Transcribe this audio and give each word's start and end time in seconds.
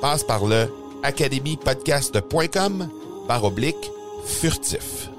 Passe 0.00 0.24
par 0.24 0.46
le 0.46 0.66
academypodcast.com 1.02 2.88
par 3.28 3.44
oblique 3.44 3.90
furtif. 4.26 5.10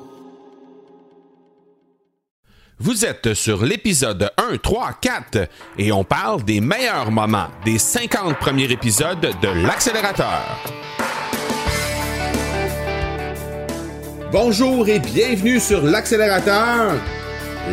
Vous 2.79 3.05
êtes 3.05 3.35
sur 3.35 3.63
l'épisode 3.63 4.31
1, 4.37 4.57
3, 4.57 4.93
4 4.99 5.49
et 5.77 5.91
on 5.91 6.03
parle 6.03 6.43
des 6.43 6.61
meilleurs 6.61 7.11
moments 7.11 7.47
des 7.63 7.77
50 7.77 8.39
premiers 8.39 8.71
épisodes 8.71 9.19
de 9.19 9.67
l'accélérateur. 9.67 10.41
Bonjour 14.31 14.87
et 14.87 14.97
bienvenue 14.97 15.59
sur 15.59 15.83
l'accélérateur. 15.83 16.93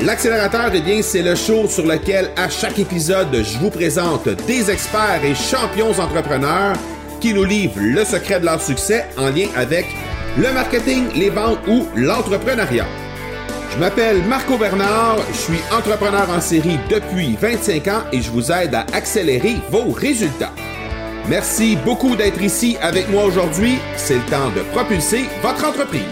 L'accélérateur, 0.02 0.70
eh 0.74 0.80
bien, 0.82 1.00
c'est 1.00 1.22
le 1.22 1.34
show 1.34 1.66
sur 1.66 1.86
lequel 1.86 2.30
à 2.36 2.50
chaque 2.50 2.78
épisode, 2.78 3.32
je 3.32 3.58
vous 3.58 3.70
présente 3.70 4.28
des 4.46 4.70
experts 4.70 5.24
et 5.24 5.34
champions 5.34 5.98
entrepreneurs 5.98 6.76
qui 7.20 7.34
nous 7.34 7.44
livrent 7.44 7.80
le 7.80 8.04
secret 8.04 8.40
de 8.40 8.44
leur 8.44 8.60
succès 8.60 9.06
en 9.16 9.30
lien 9.30 9.48
avec 9.56 9.86
le 10.36 10.52
marketing, 10.52 11.04
les 11.14 11.30
ventes 11.30 11.58
ou 11.66 11.86
l'entrepreneuriat. 11.96 12.86
Je 13.72 13.78
m'appelle 13.78 14.22
Marco 14.24 14.56
Bernard, 14.56 15.18
je 15.32 15.36
suis 15.36 15.60
entrepreneur 15.72 16.28
en 16.30 16.40
série 16.40 16.78
depuis 16.90 17.36
25 17.40 17.88
ans 17.88 18.02
et 18.12 18.20
je 18.20 18.30
vous 18.30 18.50
aide 18.50 18.74
à 18.74 18.86
accélérer 18.92 19.56
vos 19.70 19.90
résultats. 19.92 20.52
Merci 21.28 21.76
beaucoup 21.84 22.16
d'être 22.16 22.40
ici 22.40 22.76
avec 22.80 23.08
moi 23.10 23.24
aujourd'hui. 23.24 23.78
C'est 23.96 24.14
le 24.14 24.30
temps 24.30 24.50
de 24.56 24.62
propulser 24.72 25.24
votre 25.42 25.66
entreprise. 25.66 26.02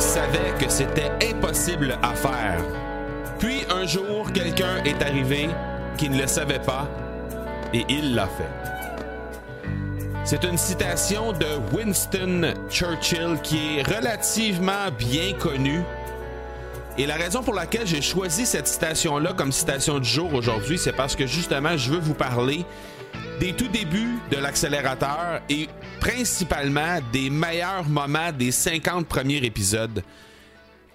savait 0.00 0.54
que 0.58 0.70
c'était 0.70 1.10
impossible 1.30 1.98
à 2.02 2.14
faire. 2.14 2.62
Puis 3.38 3.62
un 3.70 3.86
jour, 3.86 4.32
quelqu'un 4.32 4.82
est 4.84 5.02
arrivé 5.02 5.48
qui 5.98 6.08
ne 6.08 6.18
le 6.18 6.26
savait 6.26 6.60
pas 6.60 6.88
et 7.74 7.84
il 7.88 8.14
l'a 8.14 8.28
fait. 8.28 8.48
C'est 10.24 10.44
une 10.44 10.56
citation 10.56 11.32
de 11.32 11.46
Winston 11.74 12.54
Churchill 12.70 13.38
qui 13.42 13.78
est 13.78 13.82
relativement 13.82 14.90
bien 14.96 15.32
connue. 15.32 15.82
Et 16.96 17.06
la 17.06 17.16
raison 17.16 17.42
pour 17.42 17.54
laquelle 17.54 17.86
j'ai 17.86 18.02
choisi 18.02 18.46
cette 18.46 18.66
citation-là 18.66 19.32
comme 19.32 19.52
citation 19.52 19.98
du 19.98 20.08
jour 20.08 20.32
aujourd'hui, 20.34 20.78
c'est 20.78 20.92
parce 20.92 21.16
que 21.16 21.26
justement, 21.26 21.76
je 21.76 21.90
veux 21.90 22.00
vous 22.00 22.14
parler 22.14 22.64
des 23.40 23.52
tout 23.52 23.68
débuts 23.68 24.18
de 24.30 24.36
l'accélérateur 24.36 25.40
et 25.48 25.68
principalement 26.00 26.98
des 27.12 27.30
meilleurs 27.30 27.88
moments 27.88 28.32
des 28.32 28.50
50 28.50 29.06
premiers 29.06 29.38
épisodes. 29.38 30.02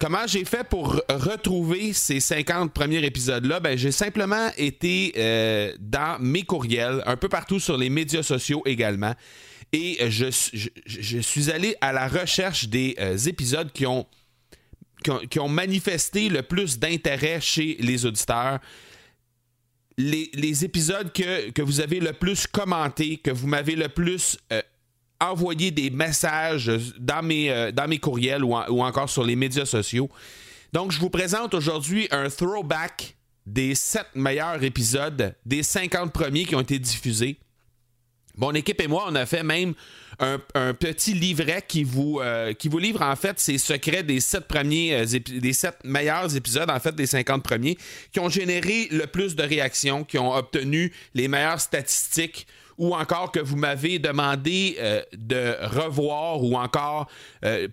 Comment 0.03 0.27
j'ai 0.27 0.43
fait 0.43 0.65
pour 0.65 1.01
retrouver 1.09 1.93
ces 1.93 2.19
50 2.19 2.73
premiers 2.73 3.05
épisodes-là? 3.05 3.61
Ben, 3.61 3.77
j'ai 3.77 3.93
simplement 3.93 4.49
été 4.57 5.13
euh, 5.15 5.73
dans 5.79 6.19
mes 6.19 6.43
courriels, 6.43 7.01
un 7.05 7.15
peu 7.15 7.29
partout 7.29 7.57
sur 7.57 7.77
les 7.77 7.89
médias 7.89 8.21
sociaux 8.21 8.61
également. 8.65 9.13
Et 9.71 9.99
je, 10.09 10.29
suis 11.21 11.49
allé 11.49 11.77
à 11.79 11.93
la 11.93 12.09
recherche 12.09 12.67
des 12.67 12.95
euh, 12.99 13.15
épisodes 13.17 13.71
qui 13.71 13.85
ont, 13.85 14.05
qui 15.29 15.39
ont, 15.39 15.47
manifesté 15.47 16.27
le 16.27 16.41
plus 16.41 16.79
d'intérêt 16.79 17.39
chez 17.39 17.77
les 17.79 18.05
auditeurs 18.05 18.59
les, 19.97 20.65
épisodes 20.65 21.13
que, 21.13 21.61
vous 21.61 21.79
avez 21.79 21.99
le 21.99 22.13
plus 22.13 22.47
commenté, 22.47 23.17
que 23.17 23.31
vous 23.31 23.47
m'avez 23.47 23.75
le 23.75 23.89
plus 23.89 24.37
euh, 24.51 24.61
envoyé 25.19 25.71
des 25.71 25.89
messages 25.89 26.71
dans 26.99 27.23
mes, 27.23 27.49
euh, 27.49 27.71
dans 27.71 27.87
mes 27.87 27.99
courriels 27.99 28.43
ou, 28.43 28.53
encore 28.55 29.09
sur 29.09 29.23
les 29.23 29.35
médias 29.35 29.65
sociaux. 29.65 30.09
Donc, 30.71 30.91
je 30.91 30.99
vous 30.99 31.09
présente 31.09 31.53
aujourd'hui 31.53 32.07
un 32.11 32.29
throwback 32.29 33.15
des 33.45 33.75
7 33.75 34.07
meilleurs 34.15 34.63
épisodes, 34.63 35.35
des 35.45 35.63
50 35.63 36.11
premiers 36.11 36.45
qui 36.45 36.55
ont 36.55 36.61
été 36.61 36.79
diffusés. 36.79 37.37
Mon 38.35 38.53
équipe 38.53 38.81
et 38.81 38.87
moi, 38.87 39.05
on 39.07 39.15
a 39.15 39.25
fait 39.25 39.43
même 39.43 39.75
un, 40.19 40.39
petit 40.73 41.13
livret 41.13 41.63
qui 41.67 41.83
vous, 41.83 42.19
euh, 42.21 42.53
qui 42.53 42.67
vous 42.67 42.77
livre 42.77 43.01
en 43.01 43.15
fait 43.15 43.39
ces 43.39 43.57
secrets 43.57 44.03
des 44.03 44.19
sept 44.19 44.47
premiers, 44.47 44.93
euh, 44.95 45.19
des 45.19 45.53
sept 45.53 45.77
meilleurs 45.83 46.35
épisodes 46.35 46.69
en 46.69 46.79
fait 46.79 46.95
des 46.95 47.05
50 47.05 47.43
premiers 47.43 47.77
qui 48.11 48.19
ont 48.19 48.29
généré 48.29 48.87
le 48.91 49.05
plus 49.07 49.35
de 49.35 49.43
réactions, 49.43 50.03
qui 50.03 50.17
ont 50.17 50.33
obtenu 50.33 50.91
les 51.13 51.27
meilleures 51.27 51.59
statistiques 51.59 52.47
ou 52.77 52.95
encore 52.95 53.31
que 53.31 53.39
vous 53.39 53.55
m'avez 53.55 53.99
demandé 53.99 54.75
euh, 54.79 55.01
de 55.13 55.55
revoir 55.67 56.43
ou 56.43 56.55
encore 56.55 57.07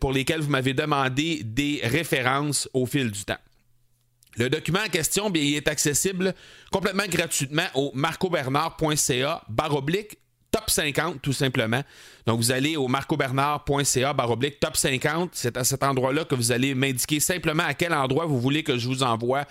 pour 0.00 0.12
lesquels 0.12 0.40
vous 0.40 0.50
m'avez 0.50 0.74
demandé 0.74 1.42
des 1.44 1.80
références 1.84 2.68
au 2.72 2.86
fil 2.86 3.10
du 3.10 3.24
temps. 3.24 3.38
Le 4.36 4.48
document 4.48 4.80
en 4.84 4.88
question, 4.88 5.30
bien, 5.30 5.42
il 5.42 5.56
est 5.56 5.68
accessible 5.68 6.34
complètement 6.70 7.06
gratuitement 7.08 7.66
au 7.74 7.90
marcobernard.ca 7.94 9.42
baroblique 9.48 10.18
top 10.50 10.70
50 10.70 11.22
tout 11.22 11.32
simplement. 11.32 11.82
Donc 12.26 12.38
vous 12.38 12.52
allez 12.52 12.76
au 12.76 12.88
marcobernard.ca 12.88 14.12
baroblique 14.12 14.60
top 14.60 14.76
50. 14.76 15.30
C'est 15.32 15.56
à 15.56 15.64
cet 15.64 15.82
endroit-là 15.82 16.24
que 16.24 16.34
vous 16.34 16.52
allez 16.52 16.74
m'indiquer 16.74 17.20
simplement 17.20 17.64
à 17.64 17.74
quel 17.74 17.92
endroit 17.92 18.26
vous 18.26 18.40
voulez 18.40 18.62
que 18.62 18.76
je 18.78 18.86
vous 18.86 19.02
envoie 19.02 19.44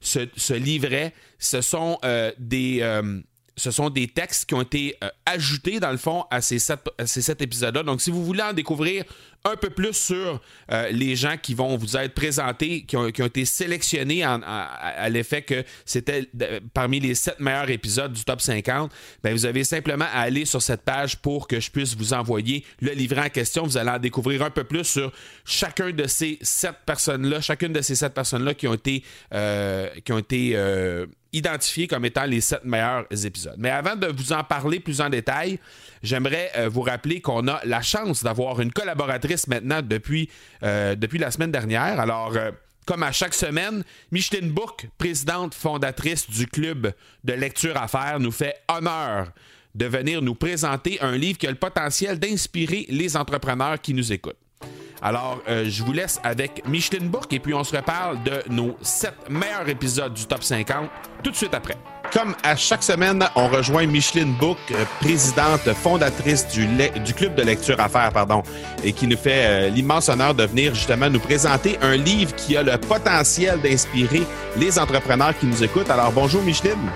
ce, 0.00 0.54
livret. 0.54 1.12
Ce 1.38 1.60
sont 1.60 1.98
euh, 2.04 2.32
des... 2.38 2.78
Euh, 2.82 3.20
ce 3.56 3.70
sont 3.70 3.88
des 3.88 4.06
textes 4.06 4.46
qui 4.46 4.54
ont 4.54 4.62
été 4.62 4.96
euh, 5.02 5.08
ajoutés, 5.24 5.80
dans 5.80 5.90
le 5.90 5.96
fond, 5.96 6.24
à 6.30 6.42
ces 6.42 6.58
sept, 6.58 7.40
épisodes-là. 7.40 7.82
Donc, 7.82 8.02
si 8.02 8.10
vous 8.10 8.24
voulez 8.24 8.42
en 8.42 8.52
découvrir 8.52 9.04
un 9.44 9.56
peu 9.56 9.70
plus 9.70 9.92
sur 9.92 10.40
euh, 10.72 10.88
les 10.90 11.14
gens 11.14 11.36
qui 11.40 11.54
vont 11.54 11.76
vous 11.76 11.96
être 11.96 12.14
présentés, 12.14 12.82
qui 12.82 12.96
ont, 12.96 13.06
été 13.06 13.44
sélectionnés 13.44 14.24
à, 14.24 15.08
l'effet 15.08 15.42
que 15.42 15.64
c'était 15.84 16.28
parmi 16.74 16.98
les 17.00 17.14
sept 17.14 17.38
meilleurs 17.38 17.70
épisodes 17.70 18.12
du 18.12 18.24
top 18.24 18.40
50, 18.40 18.92
ben 19.22 19.32
vous 19.32 19.46
avez 19.46 19.62
simplement 19.62 20.06
à 20.12 20.20
aller 20.20 20.44
sur 20.44 20.60
cette 20.60 20.82
page 20.82 21.18
pour 21.18 21.46
que 21.46 21.60
je 21.60 21.70
puisse 21.70 21.96
vous 21.96 22.12
envoyer 22.12 22.64
le 22.80 22.90
livret 22.90 23.26
en 23.26 23.28
question. 23.28 23.62
Vous 23.62 23.76
allez 23.76 23.90
en 23.90 23.98
découvrir 23.98 24.42
un 24.42 24.50
peu 24.50 24.64
plus 24.64 24.84
sur 24.84 25.12
chacun 25.44 25.90
de 25.90 26.06
ces 26.08 26.38
sept 26.42 26.76
personnes-là, 26.84 27.40
chacune 27.40 27.72
de 27.72 27.82
ces 27.82 27.94
sept 27.94 28.14
personnes-là 28.14 28.52
euh, 29.32 29.88
qui 30.04 30.12
ont 30.12 30.18
été 30.18 30.56
identifiées 31.36 31.86
comme 31.86 32.04
étant 32.04 32.24
les 32.24 32.40
sept 32.40 32.64
meilleurs 32.64 33.04
épisodes. 33.24 33.56
Mais 33.58 33.70
avant 33.70 33.94
de 33.94 34.06
vous 34.06 34.32
en 34.32 34.42
parler 34.42 34.80
plus 34.80 35.00
en 35.00 35.10
détail, 35.10 35.58
j'aimerais 36.02 36.50
euh, 36.56 36.68
vous 36.68 36.82
rappeler 36.82 37.20
qu'on 37.20 37.46
a 37.48 37.60
la 37.64 37.82
chance 37.82 38.22
d'avoir 38.22 38.60
une 38.60 38.72
collaboratrice 38.72 39.46
maintenant 39.46 39.82
depuis, 39.82 40.30
euh, 40.62 40.94
depuis 40.94 41.18
la 41.18 41.30
semaine 41.30 41.52
dernière. 41.52 42.00
Alors, 42.00 42.34
euh, 42.36 42.50
comme 42.86 43.02
à 43.02 43.12
chaque 43.12 43.34
semaine, 43.34 43.84
Micheline 44.12 44.50
Bourque, 44.50 44.88
présidente 44.96 45.54
fondatrice 45.54 46.30
du 46.30 46.46
club 46.46 46.92
de 47.24 47.32
lecture 47.32 47.76
à 47.76 47.88
faire, 47.88 48.18
nous 48.18 48.32
fait 48.32 48.54
honneur 48.68 49.32
de 49.74 49.86
venir 49.86 50.22
nous 50.22 50.34
présenter 50.34 50.98
un 51.02 51.16
livre 51.16 51.36
qui 51.38 51.46
a 51.46 51.50
le 51.50 51.56
potentiel 51.56 52.18
d'inspirer 52.18 52.86
les 52.88 53.16
entrepreneurs 53.16 53.80
qui 53.80 53.92
nous 53.92 54.10
écoutent. 54.12 54.45
Alors, 55.02 55.40
euh, 55.48 55.66
je 55.68 55.82
vous 55.82 55.92
laisse 55.92 56.18
avec 56.24 56.66
Micheline 56.66 57.08
Bourque 57.08 57.32
et 57.32 57.38
puis 57.38 57.54
on 57.54 57.64
se 57.64 57.76
reparle 57.76 58.22
de 58.22 58.42
nos 58.48 58.76
sept 58.80 59.14
meilleurs 59.28 59.68
épisodes 59.68 60.14
du 60.14 60.26
Top 60.26 60.42
50 60.42 60.88
tout 61.22 61.30
de 61.30 61.36
suite 61.36 61.54
après. 61.54 61.76
Comme 62.12 62.34
à 62.42 62.56
chaque 62.56 62.82
semaine, 62.82 63.24
on 63.34 63.48
rejoint 63.48 63.86
Micheline 63.86 64.32
Book, 64.34 64.58
euh, 64.70 64.84
présidente 65.00 65.72
fondatrice 65.74 66.46
du, 66.48 66.66
club 67.14 67.34
de 67.34 67.42
lecture 67.42 67.78
à 67.80 67.88
faire, 67.88 68.10
pardon, 68.12 68.42
et 68.82 68.92
qui 68.92 69.06
nous 69.06 69.16
fait 69.16 69.44
euh, 69.44 69.68
l'immense 69.68 70.08
honneur 70.08 70.34
de 70.34 70.44
venir 70.44 70.74
justement 70.74 71.10
nous 71.10 71.20
présenter 71.20 71.78
un 71.82 71.96
livre 71.96 72.34
qui 72.34 72.56
a 72.56 72.62
le 72.62 72.78
potentiel 72.78 73.60
d'inspirer 73.60 74.22
les 74.56 74.78
entrepreneurs 74.78 75.36
qui 75.38 75.46
nous 75.46 75.62
écoutent. 75.62 75.90
Alors 75.90 76.12
bonjour 76.12 76.42
Micheline. 76.42 76.90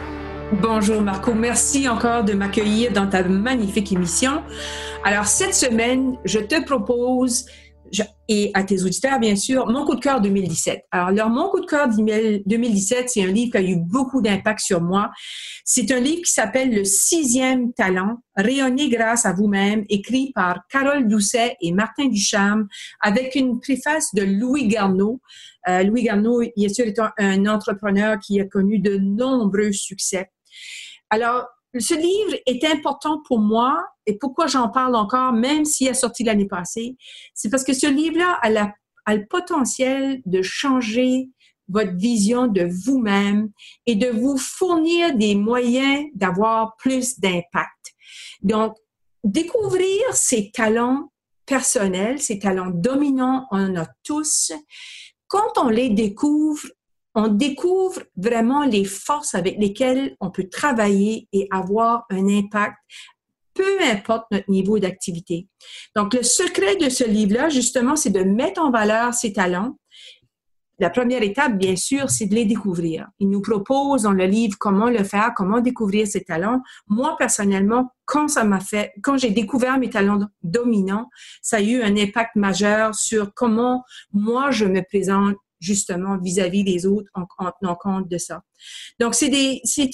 Bonjour 0.52 1.00
Marco, 1.00 1.32
merci 1.32 1.88
encore 1.88 2.24
de 2.24 2.32
m'accueillir 2.32 2.92
dans 2.92 3.08
ta 3.08 3.22
magnifique 3.22 3.92
émission. 3.92 4.42
Alors 5.04 5.26
cette 5.26 5.54
semaine, 5.54 6.18
je 6.24 6.40
te 6.40 6.60
propose 6.64 7.46
et 8.28 8.50
à 8.54 8.62
tes 8.62 8.84
auditeurs, 8.84 9.18
bien 9.18 9.34
sûr, 9.34 9.66
mon 9.66 9.84
coup 9.84 9.96
de 9.96 10.00
cœur 10.00 10.20
2017. 10.20 10.84
Alors, 10.92 11.28
mon 11.28 11.48
coup 11.48 11.60
de 11.60 11.66
cœur 11.66 11.88
2017, 11.88 13.10
c'est 13.10 13.24
un 13.24 13.26
livre 13.26 13.52
qui 13.52 13.58
a 13.58 13.62
eu 13.62 13.76
beaucoup 13.76 14.22
d'impact 14.22 14.60
sur 14.60 14.80
moi. 14.80 15.10
C'est 15.64 15.90
un 15.90 15.98
livre 15.98 16.22
qui 16.22 16.30
s'appelle 16.30 16.72
Le 16.72 16.84
sixième 16.84 17.72
talent, 17.72 18.18
rayonner 18.36 18.88
grâce 18.88 19.26
à 19.26 19.32
vous-même, 19.32 19.84
écrit 19.88 20.30
par 20.32 20.60
Carole 20.70 21.08
Doucet 21.08 21.56
et 21.60 21.72
Martin 21.72 22.06
Ducharme, 22.06 22.68
avec 23.00 23.34
une 23.34 23.58
préface 23.58 24.14
de 24.14 24.22
Louis 24.22 24.68
Garneau. 24.68 25.20
Euh, 25.68 25.82
Louis 25.82 26.04
Garneau, 26.04 26.42
bien 26.56 26.68
sûr, 26.68 26.86
est 26.86 27.00
un 27.18 27.46
entrepreneur 27.46 28.18
qui 28.20 28.40
a 28.40 28.44
connu 28.44 28.78
de 28.78 28.96
nombreux 28.96 29.72
succès. 29.72 30.30
Alors, 31.10 31.46
ce 31.78 31.94
livre 31.94 32.36
est 32.46 32.64
important 32.64 33.22
pour 33.26 33.38
moi 33.38 33.84
et 34.06 34.18
pourquoi 34.18 34.46
j'en 34.46 34.68
parle 34.70 34.96
encore, 34.96 35.32
même 35.32 35.64
s'il 35.64 35.88
est 35.88 35.94
sorti 35.94 36.24
l'année 36.24 36.48
passée, 36.48 36.96
c'est 37.34 37.48
parce 37.48 37.64
que 37.64 37.72
ce 37.72 37.86
livre-là 37.86 38.38
a, 38.42 39.14
le 39.14 39.26
potentiel 39.26 40.20
de 40.26 40.42
changer 40.42 41.30
votre 41.68 41.96
vision 41.96 42.48
de 42.48 42.68
vous-même 42.84 43.50
et 43.86 43.94
de 43.94 44.08
vous 44.08 44.36
fournir 44.36 45.16
des 45.16 45.36
moyens 45.36 46.06
d'avoir 46.14 46.76
plus 46.76 47.20
d'impact. 47.20 47.94
Donc, 48.42 48.74
découvrir 49.22 50.00
ses 50.12 50.50
talents 50.50 51.12
personnels, 51.46 52.20
ses 52.20 52.38
talents 52.38 52.70
dominants, 52.72 53.46
on 53.50 53.70
en 53.70 53.82
a 53.82 53.86
tous. 54.04 54.52
Quand 55.28 55.58
on 55.58 55.68
les 55.68 55.90
découvre, 55.90 56.66
on 57.14 57.28
découvre 57.28 58.02
vraiment 58.16 58.64
les 58.64 58.84
forces 58.84 59.34
avec 59.34 59.58
lesquelles 59.58 60.16
on 60.20 60.30
peut 60.30 60.48
travailler 60.48 61.28
et 61.32 61.48
avoir 61.50 62.04
un 62.10 62.28
impact, 62.28 62.76
peu 63.54 63.82
importe 63.82 64.26
notre 64.30 64.50
niveau 64.50 64.78
d'activité. 64.78 65.48
Donc, 65.96 66.14
le 66.14 66.22
secret 66.22 66.76
de 66.76 66.88
ce 66.88 67.04
livre-là, 67.04 67.48
justement, 67.48 67.96
c'est 67.96 68.10
de 68.10 68.22
mettre 68.22 68.60
en 68.62 68.70
valeur 68.70 69.12
ses 69.12 69.32
talents. 69.32 69.76
La 70.78 70.88
première 70.88 71.22
étape, 71.22 71.58
bien 71.58 71.76
sûr, 71.76 72.08
c'est 72.08 72.24
de 72.24 72.34
les 72.34 72.46
découvrir. 72.46 73.06
Il 73.18 73.28
nous 73.28 73.42
propose 73.42 74.02
dans 74.02 74.12
le 74.12 74.24
livre 74.24 74.56
comment 74.58 74.88
le 74.88 75.04
faire, 75.04 75.32
comment 75.36 75.60
découvrir 75.60 76.06
ses 76.06 76.24
talents. 76.24 76.62
Moi, 76.88 77.16
personnellement, 77.18 77.92
quand 78.06 78.28
ça 78.28 78.44
m'a 78.44 78.60
fait, 78.60 78.92
quand 79.02 79.18
j'ai 79.18 79.30
découvert 79.30 79.78
mes 79.78 79.90
talents 79.90 80.20
dominants, 80.42 81.10
ça 81.42 81.58
a 81.58 81.60
eu 81.60 81.82
un 81.82 81.98
impact 81.98 82.34
majeur 82.36 82.94
sur 82.94 83.34
comment 83.34 83.84
moi 84.14 84.50
je 84.52 84.64
me 84.64 84.80
présente 84.80 85.36
justement 85.60 86.18
vis-à-vis 86.18 86.64
des 86.64 86.86
autres 86.86 87.10
en, 87.14 87.26
tenant 87.60 87.76
compte 87.76 88.08
de 88.08 88.18
ça. 88.18 88.42
Donc, 88.98 89.14
c'est 89.14 89.28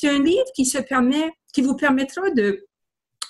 un 0.05 0.23
livre 0.23 0.47
qui 0.55 0.65
se 0.65 0.79
permet, 0.79 1.33
qui 1.53 1.63
vous 1.63 1.77
permettra 1.77 2.31
de 2.31 2.65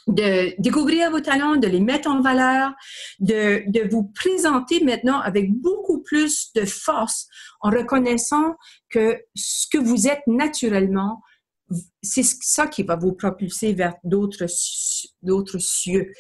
de 0.07 0.55
découvrir 0.61 1.11
vos 1.11 1.21
talents, 1.21 1.57
de 1.57 1.67
les 1.67 1.81
mettre 1.81 2.09
en 2.09 2.21
valeur, 2.21 2.73
de, 3.19 3.65
de 3.67 3.89
vous 3.89 4.05
présenter 4.15 4.83
maintenant 4.85 5.19
avec 5.21 5.53
beaucoup 5.53 6.01
plus 6.01 6.53
de 6.55 6.65
force 6.65 7.27
en 7.61 7.71
reconnaissant 7.71 8.55
que 8.89 9.19
ce 9.35 9.67
que 9.69 9.79
vous 9.79 10.07
êtes 10.07 10.23
naturellement, 10.29 11.23
c'est 12.03 12.23
ça 12.25 12.69
qui 12.69 12.83
va 12.85 12.97
vous 12.97 13.13
propulser 13.13 13.73
vers 13.73 13.95
d'autres 14.05 14.47
d'autres 15.23 15.59
cieux. 15.59 16.13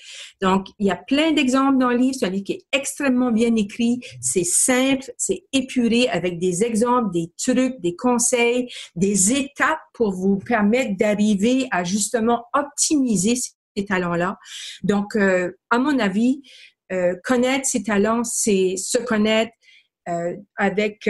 Donc, 0.43 0.67
il 0.79 0.87
y 0.87 0.91
a 0.91 0.97
plein 0.97 1.33
d'exemples 1.33 1.79
dans 1.79 1.91
le 1.91 1.97
livre. 1.97 2.17
C'est 2.19 2.27
un 2.27 2.31
livre 2.31 2.45
qui 2.45 2.53
est 2.53 2.67
extrêmement 2.73 3.31
bien 3.31 3.55
écrit. 3.55 4.01
C'est 4.21 4.45
simple, 4.45 5.05
c'est 5.17 5.45
épuré 5.53 6.09
avec 6.09 6.39
des 6.39 6.65
exemples, 6.65 7.13
des 7.13 7.33
trucs, 7.39 7.81
des 7.81 7.95
conseils, 7.95 8.69
des 8.97 9.33
étapes 9.33 9.79
pour 9.95 10.13
vous 10.13 10.39
permettre 10.39 10.97
d'arriver 10.97 11.69
à 11.71 11.85
justement 11.85 12.47
optimiser 12.53 13.37
ces 13.37 13.85
talents-là. 13.85 14.39
Donc, 14.83 15.15
euh, 15.15 15.53
à 15.71 15.79
mon 15.79 15.99
avis, 16.01 16.43
euh, 16.93 17.15
connaître 17.25 17.67
ses 17.67 17.85
talents, 17.85 18.25
c'est 18.25 18.77
se 18.77 18.99
connaître 18.99 19.53
euh, 20.09 20.37
avec 20.57 21.09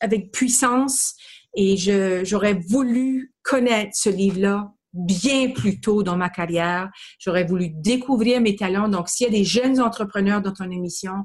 avec 0.00 0.32
puissance 0.32 1.14
et 1.54 1.76
j'aurais 2.24 2.54
voulu 2.54 3.34
connaître 3.42 3.92
ce 3.94 4.08
livre-là 4.08 4.72
bien 4.92 5.50
plus 5.50 5.80
tôt 5.80 6.02
dans 6.02 6.16
ma 6.16 6.28
carrière. 6.28 6.90
J'aurais 7.18 7.44
voulu 7.44 7.70
découvrir 7.70 8.40
mes 8.40 8.56
talents. 8.56 8.88
Donc, 8.88 9.08
s'il 9.08 9.26
y 9.26 9.28
a 9.28 9.32
des 9.32 9.44
jeunes 9.44 9.80
entrepreneurs 9.80 10.42
dans 10.42 10.52
ton 10.52 10.70
émission, 10.70 11.24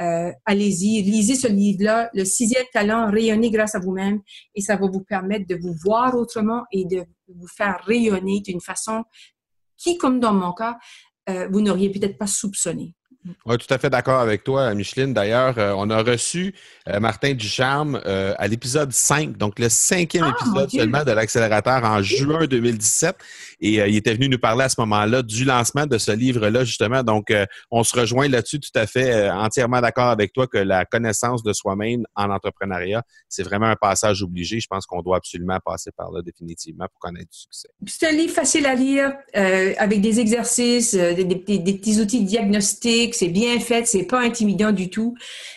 euh, 0.00 0.32
allez-y, 0.44 1.02
lisez 1.02 1.36
ce 1.36 1.46
livre-là, 1.46 2.10
Le 2.14 2.24
sixième 2.24 2.64
talent, 2.72 3.10
rayonner 3.10 3.50
grâce 3.50 3.74
à 3.74 3.78
vous-même, 3.78 4.20
et 4.54 4.60
ça 4.60 4.76
va 4.76 4.88
vous 4.88 5.04
permettre 5.04 5.46
de 5.46 5.56
vous 5.56 5.74
voir 5.84 6.16
autrement 6.16 6.64
et 6.72 6.84
de 6.84 7.04
vous 7.28 7.46
faire 7.46 7.80
rayonner 7.84 8.40
d'une 8.40 8.60
façon 8.60 9.04
qui, 9.76 9.96
comme 9.98 10.18
dans 10.18 10.34
mon 10.34 10.52
cas, 10.52 10.78
euh, 11.28 11.48
vous 11.50 11.60
n'auriez 11.60 11.90
peut-être 11.90 12.18
pas 12.18 12.26
soupçonné. 12.26 12.94
Oui, 13.46 13.56
tout 13.56 13.72
à 13.72 13.78
fait 13.78 13.88
d'accord 13.88 14.20
avec 14.20 14.44
toi, 14.44 14.74
Micheline. 14.74 15.14
D'ailleurs, 15.14 15.58
euh, 15.58 15.72
on 15.76 15.88
a 15.88 16.02
reçu 16.02 16.54
euh, 16.88 17.00
Martin 17.00 17.32
Ducharme 17.32 17.98
euh, 18.04 18.34
à 18.36 18.48
l'épisode 18.48 18.92
5, 18.92 19.38
donc 19.38 19.58
le 19.58 19.70
cinquième 19.70 20.24
ah, 20.24 20.34
épisode 20.38 20.70
seulement 20.70 21.04
de 21.04 21.12
l'accélérateur 21.12 21.84
en 21.84 22.02
juin 22.02 22.46
2017. 22.46 23.16
Et 23.60 23.76
il 23.76 23.96
était 23.96 24.12
venu 24.12 24.28
nous 24.28 24.38
parler 24.38 24.64
à 24.64 24.68
ce 24.68 24.78
moment-là 24.80 25.22
du 25.22 25.44
lancement 25.44 25.86
de 25.86 25.96
ce 25.96 26.12
livre-là, 26.12 26.64
justement. 26.64 27.02
Donc, 27.02 27.32
on 27.70 27.82
se 27.82 27.98
rejoint 27.98 28.28
là-dessus 28.28 28.60
tout 28.60 28.78
à 28.78 28.86
fait, 28.86 29.30
entièrement 29.30 29.80
d'accord 29.80 30.08
avec 30.08 30.34
toi 30.34 30.46
que 30.46 30.58
la 30.58 30.84
connaissance 30.84 31.42
de 31.42 31.52
soi-même 31.54 32.04
en 32.14 32.30
entrepreneuriat, 32.30 33.02
c'est 33.28 33.42
vraiment 33.42 33.66
un 33.66 33.76
passage 33.76 34.22
obligé. 34.22 34.60
Je 34.60 34.66
pense 34.66 34.84
qu'on 34.84 35.00
doit 35.00 35.16
absolument 35.16 35.58
passer 35.64 35.90
par 35.96 36.10
là 36.10 36.20
définitivement 36.20 36.86
pour 36.92 36.98
connaître 36.98 37.30
du 37.30 37.38
succès. 37.38 37.68
C'est 37.86 38.08
un 38.08 38.12
livre 38.12 38.34
facile 38.34 38.66
à 38.66 38.74
lire, 38.74 39.14
avec 39.32 40.02
des 40.02 40.20
exercices, 40.20 40.94
des, 40.94 41.24
des 41.24 41.38
petits 41.38 42.00
outils 42.00 42.24
diagnostiques 42.24 43.13
c'est 43.14 43.28
bien 43.28 43.58
fait, 43.60 43.86
c'est 43.86 44.04
pas 44.04 44.20
intimidant 44.20 44.72
du 44.72 44.90
tout, 44.90 45.14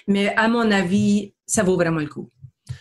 mais 0.08 0.34
à 0.36 0.48
mon 0.48 0.72
avis, 0.72 1.34
ça 1.46 1.64
vaut 1.64 1.76
vraiment 1.76 2.00
le 2.00 2.08
coup. 2.08 2.30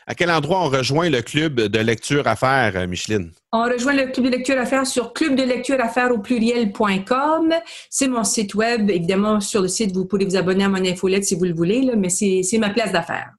À 0.06 0.14
quel 0.14 0.30
endroit 0.30 0.60
on 0.64 0.68
rejoint 0.68 1.08
le 1.08 1.22
club 1.22 1.60
de 1.60 1.78
lecture 1.78 2.26
à 2.26 2.36
faire, 2.36 2.72
euh, 2.76 2.86
Micheline? 2.86 3.30
On 3.52 3.64
rejoint 3.64 3.94
le 3.94 4.06
club 4.06 4.26
de 4.26 4.30
lecture 4.30 4.58
à 4.58 4.66
faire 4.66 4.86
sur 4.86 5.12
clubdelectureaffaires 5.12 6.10
au 6.12 6.18
pluriel.com. 6.18 7.54
C'est 7.90 8.08
mon 8.08 8.24
site 8.24 8.54
web. 8.54 8.90
Évidemment, 8.90 9.40
sur 9.40 9.62
le 9.62 9.68
site, 9.68 9.92
vous 9.94 10.06
pourrez 10.06 10.24
vous 10.24 10.36
abonner 10.36 10.64
à 10.64 10.68
mon 10.68 10.84
infolette 10.84 11.24
si 11.24 11.34
vous 11.34 11.44
le 11.44 11.54
voulez, 11.54 11.88
mais 11.96 12.08
c'est 12.08 12.58
ma 12.58 12.70
place 12.70 12.92
d'affaires. 12.92 13.30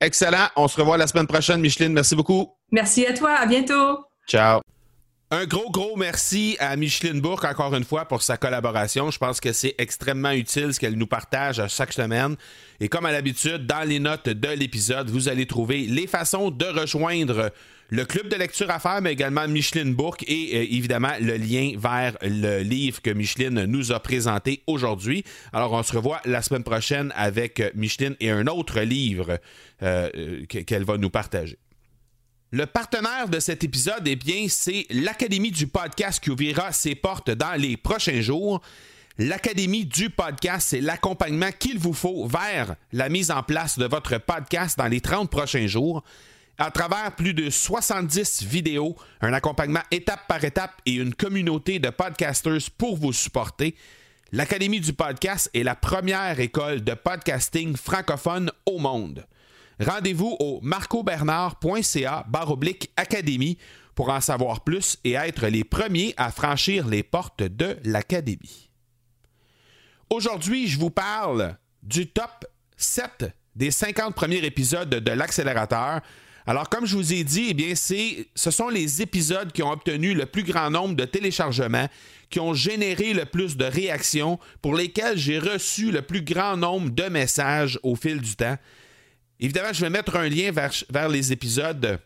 Excellent. 0.00 0.48
On 0.56 0.68
se 0.68 0.78
revoit 0.78 0.98
la 0.98 1.06
semaine 1.06 1.26
prochaine, 1.26 1.60
Micheline. 1.60 1.92
Merci 1.92 2.14
beaucoup. 2.14 2.50
Merci 2.70 3.06
à 3.06 3.14
toi. 3.14 3.32
À 3.32 3.46
bientôt. 3.46 4.04
Ciao. 4.28 4.63
Un 5.30 5.46
gros, 5.46 5.70
gros 5.70 5.96
merci 5.96 6.56
à 6.60 6.76
Micheline 6.76 7.20
Bourque 7.20 7.44
encore 7.44 7.74
une 7.74 7.84
fois 7.84 8.04
pour 8.04 8.22
sa 8.22 8.36
collaboration. 8.36 9.10
Je 9.10 9.18
pense 9.18 9.40
que 9.40 9.52
c'est 9.52 9.74
extrêmement 9.78 10.30
utile 10.30 10.74
ce 10.74 10.78
qu'elle 10.78 10.96
nous 10.96 11.06
partage 11.06 11.62
chaque 11.68 11.92
semaine. 11.94 12.36
Et 12.78 12.88
comme 12.88 13.06
à 13.06 13.10
l'habitude, 13.10 13.66
dans 13.66 13.88
les 13.88 13.98
notes 13.98 14.28
de 14.28 14.48
l'épisode, 14.48 15.08
vous 15.08 15.28
allez 15.28 15.46
trouver 15.46 15.86
les 15.86 16.06
façons 16.06 16.50
de 16.50 16.66
rejoindre 16.66 17.50
le 17.88 18.04
club 18.04 18.28
de 18.28 18.36
lecture 18.36 18.70
à 18.70 18.78
faire, 18.78 19.00
mais 19.00 19.12
également 19.12 19.48
Micheline 19.48 19.94
Bourque 19.94 20.24
et 20.28 20.56
euh, 20.56 20.62
évidemment 20.62 21.12
le 21.20 21.36
lien 21.36 21.72
vers 21.76 22.16
le 22.22 22.60
livre 22.62 23.00
que 23.02 23.10
Micheline 23.10 23.64
nous 23.64 23.92
a 23.92 24.00
présenté 24.00 24.62
aujourd'hui. 24.66 25.24
Alors 25.52 25.72
on 25.72 25.82
se 25.82 25.94
revoit 25.96 26.20
la 26.26 26.42
semaine 26.42 26.64
prochaine 26.64 27.12
avec 27.16 27.62
Micheline 27.74 28.14
et 28.20 28.30
un 28.30 28.46
autre 28.46 28.80
livre 28.80 29.38
euh, 29.82 30.10
euh, 30.16 30.44
qu'elle 30.46 30.84
va 30.84 30.98
nous 30.98 31.10
partager. 31.10 31.58
Le 32.50 32.66
partenaire 32.66 33.28
de 33.28 33.40
cet 33.40 33.64
épisode, 33.64 34.06
eh 34.06 34.16
bien, 34.16 34.46
c'est 34.48 34.86
l'Académie 34.90 35.50
du 35.50 35.66
podcast 35.66 36.22
qui 36.22 36.30
ouvrira 36.30 36.72
ses 36.72 36.94
portes 36.94 37.30
dans 37.30 37.60
les 37.60 37.76
prochains 37.76 38.20
jours. 38.20 38.60
L'Académie 39.18 39.86
du 39.86 40.10
podcast, 40.10 40.68
c'est 40.70 40.80
l'accompagnement 40.80 41.50
qu'il 41.58 41.78
vous 41.78 41.92
faut 41.92 42.26
vers 42.26 42.76
la 42.92 43.08
mise 43.08 43.30
en 43.30 43.42
place 43.42 43.78
de 43.78 43.86
votre 43.86 44.18
podcast 44.18 44.78
dans 44.78 44.86
les 44.86 45.00
30 45.00 45.30
prochains 45.30 45.66
jours. 45.66 46.04
À 46.56 46.70
travers 46.70 47.16
plus 47.16 47.34
de 47.34 47.50
70 47.50 48.44
vidéos, 48.44 48.96
un 49.20 49.32
accompagnement 49.32 49.82
étape 49.90 50.28
par 50.28 50.44
étape 50.44 50.80
et 50.86 50.92
une 50.92 51.14
communauté 51.14 51.80
de 51.80 51.90
podcasters 51.90 52.70
pour 52.78 52.96
vous 52.96 53.12
supporter, 53.12 53.74
l'Académie 54.30 54.80
du 54.80 54.92
podcast 54.92 55.50
est 55.54 55.64
la 55.64 55.74
première 55.74 56.38
école 56.38 56.84
de 56.84 56.94
podcasting 56.94 57.76
francophone 57.76 58.52
au 58.66 58.78
monde. 58.78 59.26
Rendez-vous 59.80 60.36
au 60.38 60.60
marcobernard.ca 60.62 62.24
baroblique 62.28 62.90
académie 62.96 63.58
pour 63.94 64.08
en 64.08 64.20
savoir 64.20 64.62
plus 64.62 64.98
et 65.04 65.12
être 65.12 65.46
les 65.46 65.64
premiers 65.64 66.14
à 66.16 66.30
franchir 66.30 66.86
les 66.86 67.02
portes 67.02 67.42
de 67.42 67.76
l'académie. 67.84 68.70
Aujourd'hui, 70.10 70.68
je 70.68 70.78
vous 70.78 70.90
parle 70.90 71.56
du 71.82 72.06
top 72.08 72.46
7 72.76 73.32
des 73.56 73.70
50 73.70 74.14
premiers 74.14 74.44
épisodes 74.44 74.90
de 74.90 75.10
l'accélérateur. 75.12 76.00
Alors, 76.46 76.68
comme 76.68 76.86
je 76.86 76.96
vous 76.96 77.12
ai 77.14 77.24
dit, 77.24 77.46
eh 77.50 77.54
bien, 77.54 77.74
ce 77.74 78.50
sont 78.50 78.68
les 78.68 79.00
épisodes 79.00 79.50
qui 79.52 79.62
ont 79.62 79.70
obtenu 79.70 80.12
le 80.12 80.26
plus 80.26 80.42
grand 80.42 80.70
nombre 80.70 80.94
de 80.94 81.04
téléchargements, 81.04 81.88
qui 82.28 82.38
ont 82.38 82.52
généré 82.52 83.14
le 83.14 83.24
plus 83.24 83.56
de 83.56 83.64
réactions, 83.64 84.38
pour 84.60 84.74
lesquels 84.74 85.16
j'ai 85.16 85.38
reçu 85.38 85.90
le 85.90 86.02
plus 86.02 86.22
grand 86.22 86.56
nombre 86.56 86.90
de 86.90 87.04
messages 87.04 87.78
au 87.82 87.96
fil 87.96 88.20
du 88.20 88.36
temps. 88.36 88.58
Évidemment, 89.40 89.72
je 89.72 89.80
vais 89.80 89.90
mettre 89.90 90.16
un 90.16 90.28
lien 90.28 90.50
vers, 90.52 90.72
vers 90.90 91.08
les 91.08 91.32
épisodes 91.32 91.98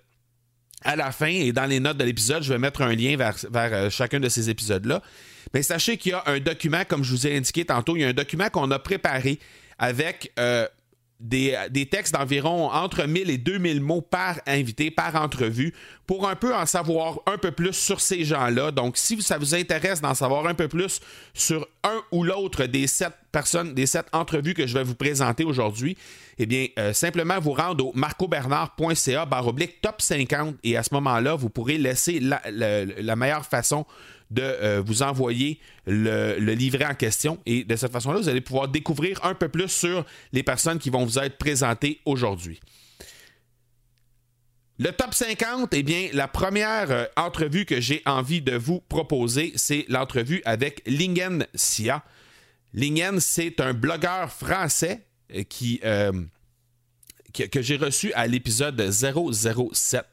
à 0.82 0.96
la 0.96 1.12
fin 1.12 1.26
et 1.26 1.52
dans 1.52 1.66
les 1.66 1.80
notes 1.80 1.96
de 1.96 2.04
l'épisode, 2.04 2.42
je 2.42 2.52
vais 2.52 2.58
mettre 2.58 2.82
un 2.82 2.94
lien 2.94 3.16
vers, 3.16 3.36
vers 3.50 3.72
euh, 3.72 3.90
chacun 3.90 4.20
de 4.20 4.28
ces 4.28 4.48
épisodes-là. 4.48 5.02
Mais 5.52 5.62
sachez 5.62 5.96
qu'il 5.96 6.12
y 6.12 6.14
a 6.14 6.22
un 6.26 6.38
document, 6.38 6.82
comme 6.86 7.02
je 7.02 7.10
vous 7.10 7.26
ai 7.26 7.36
indiqué 7.36 7.64
tantôt, 7.64 7.96
il 7.96 8.02
y 8.02 8.04
a 8.04 8.08
un 8.08 8.12
document 8.12 8.48
qu'on 8.48 8.70
a 8.70 8.78
préparé 8.78 9.38
avec 9.78 10.32
euh, 10.38 10.66
des, 11.20 11.88
textes 11.90 12.14
d'environ 12.14 12.70
entre 12.70 13.04
1000 13.04 13.30
et 13.30 13.38
2000 13.38 13.80
mots 13.80 14.00
par 14.00 14.40
invité, 14.46 14.90
par 14.90 15.16
entrevue, 15.16 15.74
pour 16.06 16.28
un 16.28 16.36
peu 16.36 16.54
en 16.54 16.64
savoir 16.64 17.20
un 17.26 17.38
peu 17.38 17.50
plus 17.50 17.72
sur 17.72 18.00
ces 18.00 18.24
gens-là. 18.24 18.70
Donc, 18.70 18.96
si 18.96 19.20
ça 19.20 19.36
vous 19.36 19.54
intéresse 19.54 20.00
d'en 20.00 20.14
savoir 20.14 20.46
un 20.46 20.54
peu 20.54 20.68
plus 20.68 21.00
sur 21.34 21.66
un 21.82 22.00
ou 22.12 22.22
l'autre 22.22 22.64
des 22.64 22.86
sept 22.86 23.12
personnes, 23.32 23.74
des 23.74 23.86
sept 23.86 24.06
entrevues 24.12 24.54
que 24.54 24.66
je 24.66 24.74
vais 24.74 24.84
vous 24.84 24.94
présenter 24.94 25.44
aujourd'hui, 25.44 25.96
eh 26.38 26.46
bien, 26.46 26.66
euh, 26.78 26.92
simplement 26.92 27.40
vous 27.40 27.52
rendre 27.52 27.88
au 27.88 27.92
marcobernard.ca 27.94 29.26
baroblique 29.26 29.80
top 29.80 30.00
50 30.00 30.54
et 30.62 30.76
à 30.76 30.82
ce 30.84 30.94
moment-là, 30.94 31.34
vous 31.34 31.50
pourrez 31.50 31.78
laisser 31.78 32.20
la 32.20 33.16
meilleure 33.16 33.44
façon 33.44 33.84
de 34.30 34.42
euh, 34.42 34.82
vous 34.84 35.02
envoyer 35.02 35.60
le, 35.86 36.38
livret 36.38 36.86
en 36.86 36.94
question. 36.94 37.38
Et 37.46 37.64
de 37.64 37.76
cette 37.76 37.92
façon-là, 37.92 38.18
vous 38.18 38.28
allez 38.28 38.40
pouvoir 38.40 38.68
découvrir 38.68 39.24
un 39.24 39.34
peu 39.34 39.48
plus 39.48 39.68
sur 39.68 40.04
les 40.32 40.42
personnes 40.42 40.78
qui 40.78 40.90
vont 40.90 41.04
vous 41.04 41.18
être 41.18 41.38
présentées 41.38 42.00
aujourd'hui. 42.04 42.60
Le 44.80 44.92
top 44.92 45.12
50, 45.12 45.74
eh 45.74 45.82
bien, 45.82 46.08
la 46.12 46.28
première 46.28 46.90
euh, 46.90 47.04
entrevue 47.16 47.64
que 47.64 47.80
j'ai 47.80 48.02
envie 48.06 48.42
de 48.42 48.56
vous 48.56 48.80
proposer, 48.80 49.52
c'est 49.56 49.84
l'entrevue 49.88 50.40
avec 50.44 50.82
Lingen 50.86 51.46
Sia. 51.54 52.04
Lingen, 52.74 53.18
c'est 53.18 53.60
un 53.60 53.74
blogueur 53.74 54.30
français 54.30 55.08
euh, 55.84 56.12
que, 57.32 57.62
j'ai 57.62 57.76
reçu 57.76 58.12
à 58.14 58.26
l'épisode 58.26 58.90
007. 58.90 60.04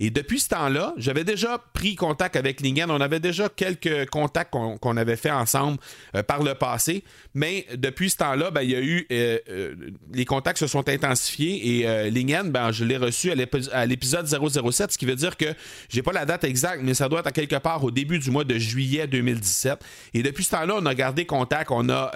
Et 0.00 0.10
depuis 0.10 0.40
ce 0.40 0.48
temps-là, 0.48 0.94
j'avais 0.96 1.24
déjà 1.24 1.58
pris 1.74 1.94
contact 1.94 2.36
avec 2.36 2.60
Lingen. 2.60 2.90
On 2.90 3.00
avait 3.00 3.20
déjà 3.20 3.48
quelques 3.48 4.08
contacts 4.10 4.50
qu'on 4.52 4.96
avait 4.96 5.16
fait 5.16 5.30
ensemble 5.30 5.78
euh, 6.16 6.22
par 6.22 6.42
le 6.42 6.54
passé. 6.54 7.04
Mais 7.34 7.66
depuis 7.76 8.10
ce 8.10 8.16
temps-là, 8.18 8.50
ben, 8.50 8.62
il 8.62 8.70
y 8.70 8.74
a 8.74 8.80
eu. 8.80 9.06
Euh, 9.12 9.38
euh, 9.48 9.74
les 10.12 10.24
contacts 10.24 10.58
se 10.58 10.66
sont 10.66 10.88
intensifiés 10.88 11.82
et 11.82 12.10
Lingen, 12.10 12.50
ben, 12.50 12.72
je 12.72 12.84
l'ai 12.84 12.96
reçu 12.96 13.30
à 13.30 13.86
l'épisode 13.86 14.26
007, 14.26 14.92
ce 14.92 14.98
qui 14.98 15.06
veut 15.06 15.14
dire 15.14 15.36
que 15.36 15.46
j'ai 15.88 16.02
pas 16.02 16.12
la 16.12 16.24
date 16.24 16.44
exacte, 16.44 16.82
mais 16.82 16.94
ça 16.94 17.08
doit 17.08 17.20
être 17.20 17.26
à 17.26 17.32
quelque 17.32 17.56
part 17.56 17.84
au 17.84 17.90
début 17.90 18.18
du 18.18 18.30
mois 18.30 18.44
de 18.44 18.58
juillet 18.58 19.06
2017. 19.06 19.78
Et 20.14 20.22
depuis 20.22 20.44
ce 20.44 20.50
temps-là, 20.50 20.76
on 20.78 20.86
a 20.86 20.94
gardé 20.94 21.26
contact. 21.26 21.70
On 21.70 21.88
a. 21.88 22.10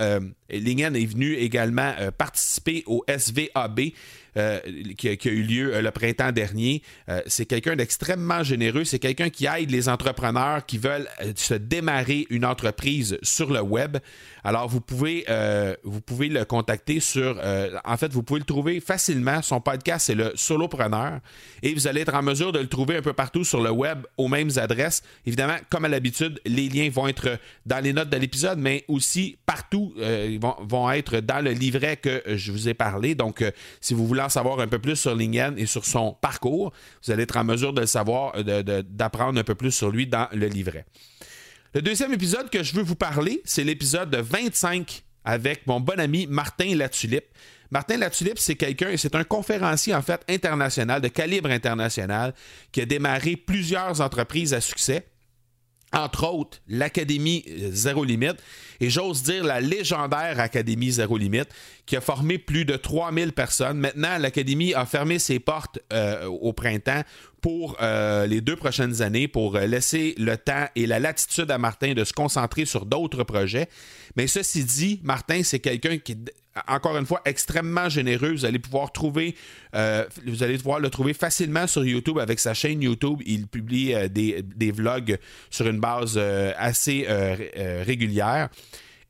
Lingen 0.51 0.95
est 0.97 1.07
venu 1.07 1.35
également 1.35 1.93
participer 2.19 2.83
au 2.87 3.05
SVAB. 3.09 3.81
Euh, 4.37 4.61
qui, 4.99 5.09
a, 5.09 5.15
eu 5.25 5.43
lieu 5.43 5.75
euh, 5.75 5.81
le 5.81 5.91
printemps 5.91 6.31
dernier. 6.31 6.83
Euh, 7.09 7.23
c'est 7.27 7.47
quelqu'un 7.47 7.75
d'extrêmement 7.75 8.43
généreux. 8.43 8.85
C'est 8.85 8.99
quelqu'un 8.99 9.31
qui 9.31 9.47
aide 9.47 9.71
les 9.71 9.89
entrepreneurs 9.89 10.67
qui 10.67 10.77
veulent 10.77 11.09
se 11.37 11.55
démarrer 11.55 12.27
une 12.29 12.45
entreprise 12.45 13.17
sur 13.23 13.51
le 13.51 13.63
web. 13.63 13.97
Alors, 14.45 14.69
vous 14.69 14.83
pouvez, 14.83 15.25
vous 15.83 16.01
pouvez 16.01 16.29
le 16.29 16.45
contacter 16.45 17.01
sur. 17.01 17.41
en 17.85 17.97
fait, 17.97 18.13
vous 18.13 18.23
pouvez 18.23 18.39
le 18.39 18.47
trouver 18.47 18.79
facilement. 18.79 19.43
Son 19.43 19.61
podcast, 19.61 20.07
c'est 20.07 20.15
le 20.15 20.31
Solopreneur. 20.37 21.19
Et 21.63 21.75
vous 21.75 21.89
allez 21.89 22.03
être 22.03 22.15
en 22.15 22.23
mesure 22.23 22.53
de 22.53 22.61
le 22.61 22.69
trouver 22.69 22.99
un 22.99 23.03
peu 23.03 23.13
partout 23.13 23.43
sur 23.43 23.61
le 23.61 23.71
web 23.71 24.07
aux 24.17 24.29
mêmes 24.29 24.51
adresses. 24.57 25.03
Évidemment, 25.27 25.57
comme 25.69 25.85
à 25.85 25.89
l'habitude, 25.89 26.41
les 26.45 26.69
liens 26.69 26.89
vont 26.91 27.09
être 27.09 27.39
dans 27.65 27.83
les 27.83 27.93
notes 27.93 28.11
de 28.11 28.17
l'épisode, 28.19 28.59
mais 28.61 28.85
aussi 28.87 29.37
partout, 29.47 29.95
vont, 30.39 30.91
être 30.91 31.21
dans 31.21 31.45
le 31.45 31.51
livret 31.51 31.97
que 31.97 32.23
je 32.27 32.53
vous 32.53 32.69
ai 32.69 32.75
parlé. 32.75 33.15
Donc, 33.15 33.45
si 33.81 33.95
vous 33.95 34.07
voulez 34.07 34.25
savoir 34.29 34.61
un 34.61 34.69
peu 34.69 34.79
plus 34.79 34.97
sur 34.97 35.15
Lingen 35.15 35.55
et 35.59 35.67
sur 35.67 35.85
son 35.85 36.13
parcours, 36.13 36.73
vous 37.05 37.13
allez 37.13 37.25
être 37.25 37.37
en 37.37 37.45
mesure 37.45 37.73
de 37.73 37.83
le 37.83 37.87
savoir, 37.87 38.33
d'apprendre 38.45 39.39
un 39.39 39.45
peu 39.45 39.55
plus 39.55 39.73
sur 39.73 39.91
lui 39.91 40.07
dans 40.07 40.29
le 40.33 40.47
livret. 40.47 40.85
Le 41.75 41.83
deuxième 41.83 42.13
épisode 42.15 42.49
que 42.49 42.63
je 42.63 42.75
veux 42.75 42.83
vous 42.83 42.97
parler, 42.97 43.43
c'est 43.45 43.65
l'épisode 43.65 44.15
25 44.15 45.03
avec 45.25 45.67
mon 45.67 45.81
bon 45.81 46.01
ami 46.01 46.27
Martin 46.27 46.75
Latulippe. 46.75 47.27
Martin 47.71 47.99
Latulippe, 47.99 48.39
c'est 48.39 48.55
quelqu'un, 48.55 48.97
c'est 48.97 49.15
un 49.15 49.25
conférencier 49.25 49.95
en 49.95 50.01
fait 50.01 50.23
international, 50.29 51.01
de 51.01 51.09
calibre 51.09 51.51
international, 51.51 52.33
qui 52.73 52.81
a 52.81 52.87
démarré 52.87 53.37
plusieurs 53.37 54.01
entreprises 54.01 54.55
à 54.55 54.61
succès 54.61 55.07
entre 55.97 56.29
autres 56.29 56.59
l'Académie 56.69 57.45
Zéro 57.71 58.05
Limite, 58.05 58.37
et 58.81 58.91
j'ose 58.91 59.23
dire 59.23 59.45
la 59.45 59.61
légendaire 59.61 60.39
Académie 60.39 60.91
Zéro 60.91 61.17
Limite, 61.17 61.49
qui 61.87 61.97
a 61.97 62.01
formé 62.01 62.39
plus 62.39 62.65
de 62.65 62.77
3000 62.77 63.33
personnes. 63.33 63.79
Maintenant, 63.79 64.19
l'Académie 64.19 64.75
a 64.75 64.85
fermé 64.85 65.19
ses 65.19 65.39
portes 65.39 65.79
euh, 65.93 66.27
au 66.27 66.53
printemps 66.53 67.03
pour 67.41 67.77
euh, 67.81 68.27
les 68.27 68.41
deux 68.41 68.57
prochaines 68.57 69.03
années, 69.03 69.29
pour 69.29 69.59
laisser 69.59 70.15
le 70.19 70.37
temps 70.37 70.67
et 70.75 70.87
la 70.87 70.99
latitude 70.99 71.51
à 71.51 71.59
Martin 71.59 71.95
de 71.95 72.05
se 72.05 72.13
concentrer 72.13 72.65
sur 72.65 72.87
d'autres 72.87 73.25
projets. 73.25 73.69
Mais 74.17 74.27
ceci 74.27 74.65
dit, 74.65 75.01
Martin, 75.03 75.43
c'est 75.43 75.61
quelqu'un 75.61 75.99
qui 75.99 76.17
encore 76.69 76.97
une 76.97 77.07
fois 77.07 77.21
extrêmement 77.25 77.89
généreux. 77.89 78.33
Vous 78.33 78.45
allez 78.45 78.59
pouvoir 78.59 78.93
trouver, 78.93 79.35
euh, 79.75 80.05
vous 80.27 80.43
allez 80.43 80.59
pouvoir 80.59 80.81
le 80.81 80.91
trouver 80.91 81.15
facilement 81.15 81.67
sur 81.67 81.85
YouTube 81.85 82.19
avec 82.19 82.39
sa 82.39 82.55
chaîne 82.55 82.83
YouTube. 82.83 83.21
Il 83.27 83.47
publie 83.47 83.95
des, 84.11 84.43
des, 84.43 84.73
vlogs 84.73 85.19
sur 85.51 85.67
une 85.67 85.81
base 85.81 86.19
assez 86.57 87.07
régulière. 87.85 88.49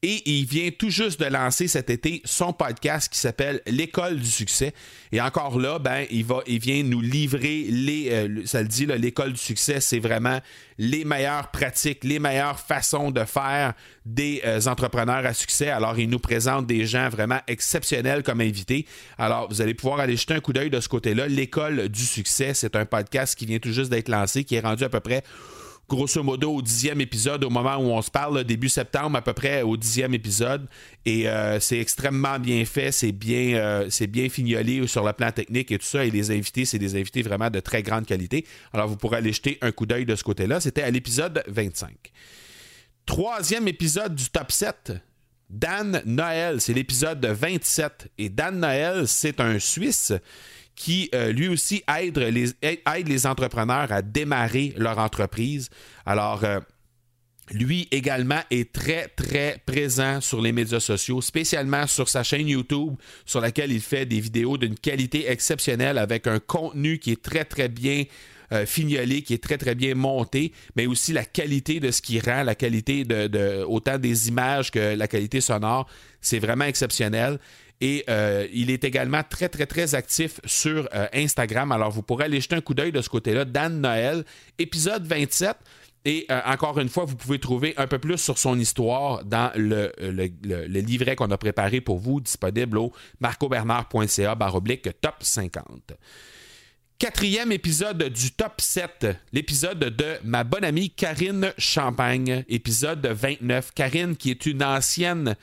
Et 0.02 0.22
il 0.30 0.44
vient 0.44 0.70
tout 0.70 0.90
juste 0.90 1.18
de 1.20 1.24
lancer 1.24 1.68
cet 1.68 1.90
été 1.90 2.20
son 2.24 2.52
podcast 2.52 3.10
qui 3.12 3.18
s'appelle 3.18 3.62
L'école 3.66 4.18
du 4.18 4.30
succès. 4.30 4.74
Et 5.10 5.20
encore 5.20 5.58
là, 5.58 5.78
ben, 5.78 6.04
il, 6.10 6.24
vient 6.58 6.82
nous 6.82 7.00
livrer 7.00 7.64
les. 7.68 8.10
Euh, 8.10 8.42
ça 8.44 8.62
le 8.62 8.68
dit, 8.68 8.86
l'école 8.86 9.32
du 9.32 9.38
succès, 9.38 9.80
c'est 9.80 9.98
vraiment 9.98 10.40
les 10.78 11.04
meilleures 11.04 11.50
pratiques, 11.50 12.04
les 12.04 12.18
meilleures 12.18 12.60
façons 12.60 13.10
de 13.10 13.24
faire 13.24 13.72
des 14.04 14.42
euh, 14.44 14.60
entrepreneurs 14.66 15.24
à 15.24 15.32
succès. 15.32 15.70
Alors, 15.70 15.98
il 15.98 16.10
nous 16.10 16.18
présente 16.18 16.66
des 16.66 16.84
gens 16.84 17.08
vraiment 17.08 17.40
exceptionnels 17.46 18.22
comme 18.22 18.40
invités. 18.40 18.86
Alors, 19.18 19.48
vous 19.48 19.62
allez 19.62 19.74
pouvoir 19.74 20.00
aller 20.00 20.16
jeter 20.16 20.34
un 20.34 20.40
coup 20.40 20.52
d'œil 20.52 20.70
de 20.70 20.80
ce 20.80 20.88
côté-là. 20.88 21.26
L'école 21.26 21.88
du 21.88 22.04
succès, 22.04 22.52
c'est 22.54 22.76
un 22.76 22.84
podcast 22.84 23.36
qui 23.36 23.46
vient 23.46 23.58
tout 23.58 23.72
juste 23.72 23.90
d'être 23.90 24.08
lancé, 24.08 24.44
qui 24.44 24.56
est 24.56 24.60
rendu 24.60 24.84
à 24.84 24.88
peu 24.88 25.00
près 25.00 25.22
grosso 25.88 26.22
modo 26.22 26.52
au 26.52 26.62
dixième 26.62 27.00
épisode, 27.00 27.44
au 27.44 27.50
moment 27.50 27.76
où 27.76 27.90
on 27.90 28.02
se 28.02 28.10
parle, 28.10 28.42
début 28.44 28.68
septembre, 28.68 29.16
à 29.16 29.22
peu 29.22 29.32
près 29.32 29.62
au 29.62 29.76
dixième 29.76 30.14
épisode. 30.14 30.66
Et 31.04 31.28
euh, 31.28 31.60
c'est 31.60 31.78
extrêmement 31.78 32.38
bien 32.38 32.64
fait, 32.64 32.92
c'est 32.92 33.12
bien, 33.12 33.56
euh, 33.56 33.86
c'est 33.90 34.06
bien 34.06 34.28
fignolé 34.28 34.86
sur 34.86 35.04
le 35.04 35.12
plan 35.12 35.30
technique 35.30 35.70
et 35.70 35.78
tout 35.78 35.86
ça. 35.86 36.04
Et 36.04 36.10
les 36.10 36.30
invités, 36.30 36.64
c'est 36.64 36.78
des 36.78 36.96
invités 36.96 37.22
vraiment 37.22 37.50
de 37.50 37.60
très 37.60 37.82
grande 37.82 38.06
qualité. 38.06 38.44
Alors 38.72 38.88
vous 38.88 38.96
pourrez 38.96 39.18
aller 39.18 39.32
jeter 39.32 39.58
un 39.60 39.72
coup 39.72 39.86
d'œil 39.86 40.04
de 40.04 40.16
ce 40.16 40.24
côté-là. 40.24 40.60
C'était 40.60 40.82
à 40.82 40.90
l'épisode 40.90 41.42
25. 41.46 41.90
Troisième 43.04 43.68
épisode 43.68 44.14
du 44.14 44.28
top 44.30 44.50
7. 44.50 44.92
Dan 45.48 46.02
Noël, 46.04 46.60
c'est 46.60 46.72
l'épisode 46.72 47.24
27. 47.24 48.10
Et 48.18 48.28
Dan 48.28 48.58
Noël, 48.58 49.06
c'est 49.06 49.40
un 49.40 49.60
Suisse 49.60 50.12
qui 50.76 51.08
euh, 51.14 51.32
lui 51.32 51.48
aussi 51.48 51.82
aide 51.98 52.18
les, 52.18 53.26
entrepreneurs 53.26 53.90
à 53.90 54.02
démarrer 54.02 54.74
leur 54.76 54.98
entreprise. 54.98 55.70
Alors, 56.04 56.44
euh, 56.44 56.60
lui 57.50 57.88
également 57.90 58.40
est 58.50 58.72
très, 58.72 59.08
très 59.08 59.62
présent 59.64 60.20
sur 60.20 60.40
les 60.40 60.52
médias 60.52 60.80
sociaux, 60.80 61.20
spécialement 61.22 61.86
sur 61.86 62.08
sa 62.08 62.22
chaîne 62.22 62.48
YouTube, 62.48 62.94
sur 63.24 63.40
laquelle 63.40 63.72
il 63.72 63.80
fait 63.80 64.04
des 64.04 64.20
vidéos 64.20 64.58
d'une 64.58 64.74
qualité 64.74 65.30
exceptionnelle 65.30 65.96
avec 65.96 66.26
un 66.26 66.40
contenu 66.40 66.98
qui 66.98 67.12
est 67.12 67.22
très, 67.22 67.44
très 67.44 67.68
bien 67.68 68.04
euh, 68.52 68.66
fignolé, 68.66 69.22
qui 69.22 69.34
est 69.34 69.42
très, 69.42 69.58
très 69.58 69.74
bien 69.74 69.94
monté, 69.94 70.52
mais 70.76 70.86
aussi 70.86 71.12
la 71.12 71.24
qualité 71.24 71.80
de 71.80 71.90
ce 71.90 72.02
qu'il 72.02 72.20
rend, 72.20 72.42
la 72.42 72.54
qualité 72.54 73.04
autant 73.66 73.98
des 73.98 74.28
images 74.28 74.70
que 74.70 74.94
la 74.94 75.08
qualité 75.08 75.40
sonore. 75.40 75.88
C'est 76.20 76.38
vraiment 76.38 76.64
exceptionnel. 76.64 77.38
Et 77.80 78.04
euh, 78.08 78.46
il 78.52 78.70
est 78.70 78.84
également 78.84 79.22
très, 79.28 79.48
très, 79.48 79.66
très 79.66 79.94
actif 79.94 80.40
sur 80.44 80.88
euh, 80.94 81.06
Instagram. 81.12 81.72
Alors, 81.72 81.90
vous 81.90 82.02
pourrez 82.02 82.24
aller 82.24 82.40
jeter 82.40 82.56
un 82.56 82.60
coup 82.60 82.74
d'œil 82.74 82.92
de 82.92 83.02
ce 83.02 83.08
côté-là. 83.08 83.44
Dan 83.44 83.80
Noël, 83.80 84.24
épisode 84.58 85.06
27. 85.06 85.56
Et 86.06 86.24
euh, 86.30 86.40
encore 86.46 86.78
une 86.78 86.88
fois, 86.88 87.04
vous 87.04 87.16
pouvez 87.16 87.38
trouver 87.38 87.74
un 87.76 87.86
peu 87.86 87.98
plus 87.98 88.16
sur 88.16 88.38
son 88.38 88.58
histoire 88.58 89.24
dans 89.24 89.50
le, 89.56 89.92
livret 90.68 91.16
qu'on 91.16 91.30
a 91.30 91.36
préparé 91.36 91.80
pour 91.80 91.98
vous, 91.98 92.20
disponible 92.20 92.78
au 92.78 92.92
marcobernard.ca 93.20 94.34
baroblique 94.36 94.88
top 95.00 95.16
50. 95.20 95.92
Quatrième 96.98 97.52
épisode 97.52 98.04
du 98.04 98.30
top 98.30 98.58
7, 98.58 99.08
l'épisode 99.32 99.80
de 99.80 100.14
ma 100.24 100.44
bonne 100.44 100.64
amie 100.64 100.88
Karine 100.88 101.52
Champagne, 101.58 102.42
épisode 102.48 103.04
29. 103.04 103.72
Karine, 103.74 104.16
qui 104.16 104.30
est 104.30 104.46
une 104.46 104.62
ancienne 104.62 105.36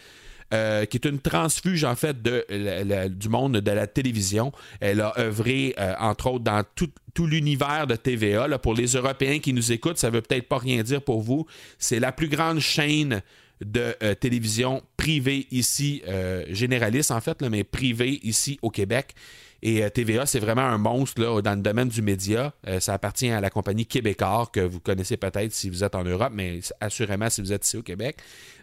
euh, 0.54 0.86
qui 0.86 0.98
est 0.98 1.06
une 1.06 1.20
transfuge 1.20 1.84
en 1.84 1.96
fait 1.96 2.22
de, 2.22 3.08
du 3.08 3.28
monde 3.28 3.58
de 3.58 3.72
la 3.72 3.88
télévision. 3.88 4.52
Elle 4.82 5.02
a 5.02 5.18
œuvré 5.18 5.74
euh, 5.80 5.96
entre 6.00 6.28
autres 6.28 6.44
dans 6.44 6.64
tout, 6.76 6.92
l'univers 7.26 7.88
de 7.88 7.96
TVA. 7.96 8.48
Là, 8.48 8.60
pour 8.60 8.76
les 8.76 8.94
Européens 8.94 9.40
qui 9.40 9.52
nous 9.52 9.72
écoutent, 9.72 9.98
ça 9.98 10.12
veut 10.12 10.22
peut-être 10.22 10.48
pas 10.48 10.60
rien 10.60 10.84
dire 10.84 11.02
pour 11.02 11.22
vous. 11.22 11.48
C'est 11.80 12.00
la 12.00 12.12
plus 12.12 12.28
grande 12.28 12.60
chaîne 12.60 13.24
de 13.66 13.96
euh, 14.04 14.14
télévision 14.14 14.84
privée 14.96 15.48
ici, 15.50 16.04
généraliste 16.50 17.10
en 17.10 17.22
fait, 17.22 17.42
mais 17.42 17.64
privée 17.64 18.20
ici 18.22 18.60
au 18.62 18.70
Québec. 18.70 19.16
Et 19.64 19.90
TVA, 19.90 20.28
c'est 20.28 20.40
vraiment 20.40 20.62
un 20.62 20.78
monstre 20.78 21.22
là, 21.22 21.42
dans 21.42 21.56
le 21.56 21.62
domaine 21.62 21.88
du 21.88 22.02
média. 22.02 22.54
ça 22.80 22.94
appartient 22.94 23.30
à 23.30 23.42
la 23.42 23.50
compagnie 23.50 23.86
Québécois, 23.86 24.50
que 24.52 24.60
vous 24.60 24.82
connaissez 24.82 25.18
peut-être 25.18 25.54
si 25.54 25.70
vous 25.70 25.84
êtes 25.84 25.96
en 25.96 26.04
Europe, 26.04 26.34
mais 26.34 26.60
assurément 26.80 27.30
si 27.30 27.42
vous 27.42 27.54
êtes 27.54 27.66
ici 27.66 27.78
au 27.78 27.82
Québec. 27.82 28.18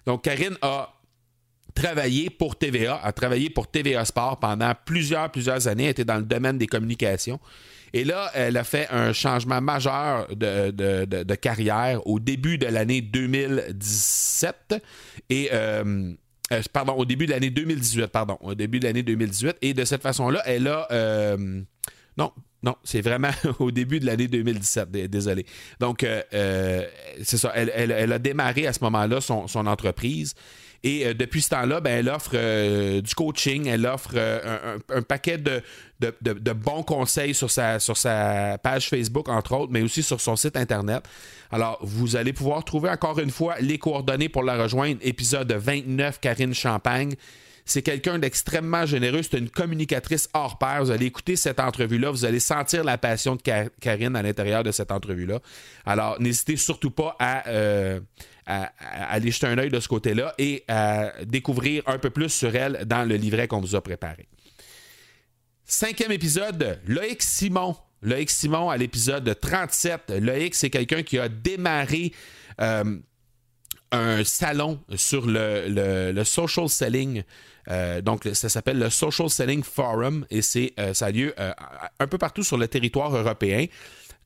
Donc, 0.06 0.22
Karine 0.22 0.56
a 0.62 0.99
travaillé 1.74 2.30
pour 2.30 2.56
TVA, 2.56 3.00
a 3.02 3.12
travaillé 3.12 3.50
pour 3.50 3.68
TVA 3.68 4.04
Sport 4.04 4.38
pendant 4.38 4.72
plusieurs, 4.84 5.30
plusieurs 5.30 5.68
années, 5.68 5.88
était 5.88 6.04
dans 6.04 6.18
le 6.18 6.24
domaine 6.24 6.58
des 6.58 6.66
communications. 6.66 7.40
Et 7.92 8.04
là, 8.04 8.30
elle 8.34 8.56
a 8.56 8.64
fait 8.64 8.88
un 8.90 9.12
changement 9.12 9.60
majeur 9.60 10.28
de, 10.34 11.34
carrière 11.34 12.06
au 12.06 12.20
début 12.20 12.58
de 12.58 12.66
l'année 12.66 13.00
2017 13.00 14.82
et 15.28 15.50
euh, 15.52 16.12
euh, 16.52 16.62
pardon, 16.72 16.94
au 16.94 17.04
début 17.04 17.26
de 17.26 17.32
l'année 17.32 17.50
2018, 17.50 18.06
pardon, 18.08 18.36
au 18.40 18.54
début 18.54 18.80
de 18.80 18.84
l'année 18.84 19.02
2018. 19.02 19.56
Et 19.62 19.74
de 19.74 19.84
cette 19.84 20.02
façon-là, 20.02 20.42
elle 20.46 20.68
a 20.68 20.86
euh, 20.92 21.62
non, 22.16 22.32
non, 22.62 22.76
c'est 22.84 23.00
vraiment 23.00 23.30
au 23.58 23.70
début 23.70 23.98
de 23.98 24.06
l'année 24.06 24.28
2017, 24.28 24.90
désolé. 24.90 25.46
Donc, 25.80 26.06
c'est 26.30 27.38
ça, 27.38 27.52
elle, 27.54 28.12
a 28.12 28.18
démarré 28.18 28.66
à 28.66 28.72
ce 28.72 28.84
moment-là 28.84 29.20
son, 29.20 29.48
son 29.48 29.66
entreprise. 29.66 30.34
Et 30.82 31.06
euh, 31.06 31.14
depuis 31.14 31.42
ce 31.42 31.50
temps-là, 31.50 31.80
ben, 31.80 31.98
elle 31.98 32.08
offre 32.08 32.32
euh, 32.34 33.02
du 33.02 33.14
coaching, 33.14 33.66
elle 33.66 33.84
offre 33.86 34.12
euh, 34.14 34.78
un, 34.88 35.02
paquet 35.02 35.36
de, 35.36 35.62
bons 36.52 36.82
conseils 36.82 37.34
sur 37.34 37.50
sa, 37.50 37.78
sur 37.78 37.96
sa 37.96 38.56
page 38.58 38.88
Facebook, 38.88 39.28
entre 39.28 39.52
autres, 39.54 39.72
mais 39.72 39.82
aussi 39.82 40.02
sur 40.02 40.20
son 40.20 40.36
site 40.36 40.56
Internet. 40.56 41.04
Alors, 41.50 41.78
vous 41.82 42.16
allez 42.16 42.32
pouvoir 42.32 42.64
trouver 42.64 42.88
encore 42.88 43.18
une 43.18 43.30
fois 43.30 43.56
les 43.60 43.78
coordonnées 43.78 44.28
pour 44.28 44.42
la 44.42 44.56
rejoindre. 44.56 45.00
Épisode 45.02 45.52
29, 45.52 46.20
Karine 46.20 46.54
Champagne. 46.54 47.14
C'est 47.70 47.82
quelqu'un 47.82 48.18
d'extrêmement 48.18 48.84
généreux. 48.84 49.22
C'est 49.22 49.38
une 49.38 49.48
communicatrice 49.48 50.28
hors 50.34 50.58
pair. 50.58 50.82
Vous 50.82 50.90
allez 50.90 51.06
écouter 51.06 51.36
cette 51.36 51.60
entrevue-là. 51.60 52.10
Vous 52.10 52.24
allez 52.24 52.40
sentir 52.40 52.82
la 52.82 52.98
passion 52.98 53.36
de 53.36 53.42
Karine 53.80 54.16
à 54.16 54.22
l'intérieur 54.22 54.64
de 54.64 54.72
cette 54.72 54.90
entrevue-là. 54.90 55.38
Alors, 55.86 56.20
n'hésitez 56.20 56.56
surtout 56.56 56.90
pas 56.90 57.14
à, 57.20 57.48
à, 58.44 58.70
aller 59.08 59.30
jeter 59.30 59.46
un 59.46 59.56
œil 59.56 59.70
de 59.70 59.78
ce 59.78 59.86
côté-là 59.86 60.34
et 60.36 60.64
à 60.66 61.12
découvrir 61.24 61.84
un 61.86 61.98
peu 61.98 62.10
plus 62.10 62.28
sur 62.28 62.56
elle 62.56 62.86
dans 62.86 63.08
le 63.08 63.14
livret 63.14 63.46
qu'on 63.46 63.60
vous 63.60 63.76
a 63.76 63.80
préparé. 63.80 64.26
Cinquième 65.64 66.10
épisode, 66.10 66.80
Loïc 66.88 67.22
Simon. 67.22 67.76
Loïc 68.02 68.30
Simon 68.30 68.68
à 68.68 68.76
l'épisode 68.78 69.38
37. 69.40 70.10
Loïc, 70.18 70.56
c'est 70.56 70.70
quelqu'un 70.70 71.04
qui 71.04 71.20
a 71.20 71.28
démarré 71.28 72.10
euh, 72.60 72.98
un 73.92 74.24
salon 74.24 74.80
sur 74.96 75.24
le, 75.26 76.22
social 76.24 76.68
selling. 76.68 77.22
Euh, 77.70 78.00
donc, 78.00 78.28
ça 78.32 78.48
s'appelle 78.48 78.78
le 78.78 78.90
Social 78.90 79.30
Selling 79.30 79.62
Forum 79.62 80.26
et 80.30 80.42
c'est, 80.42 80.72
euh, 80.78 80.92
ça 80.94 81.06
a 81.06 81.10
lieu 81.10 81.34
un 81.98 82.06
peu 82.06 82.18
partout 82.18 82.42
sur 82.42 82.58
le 82.58 82.68
territoire 82.68 83.14
européen 83.16 83.66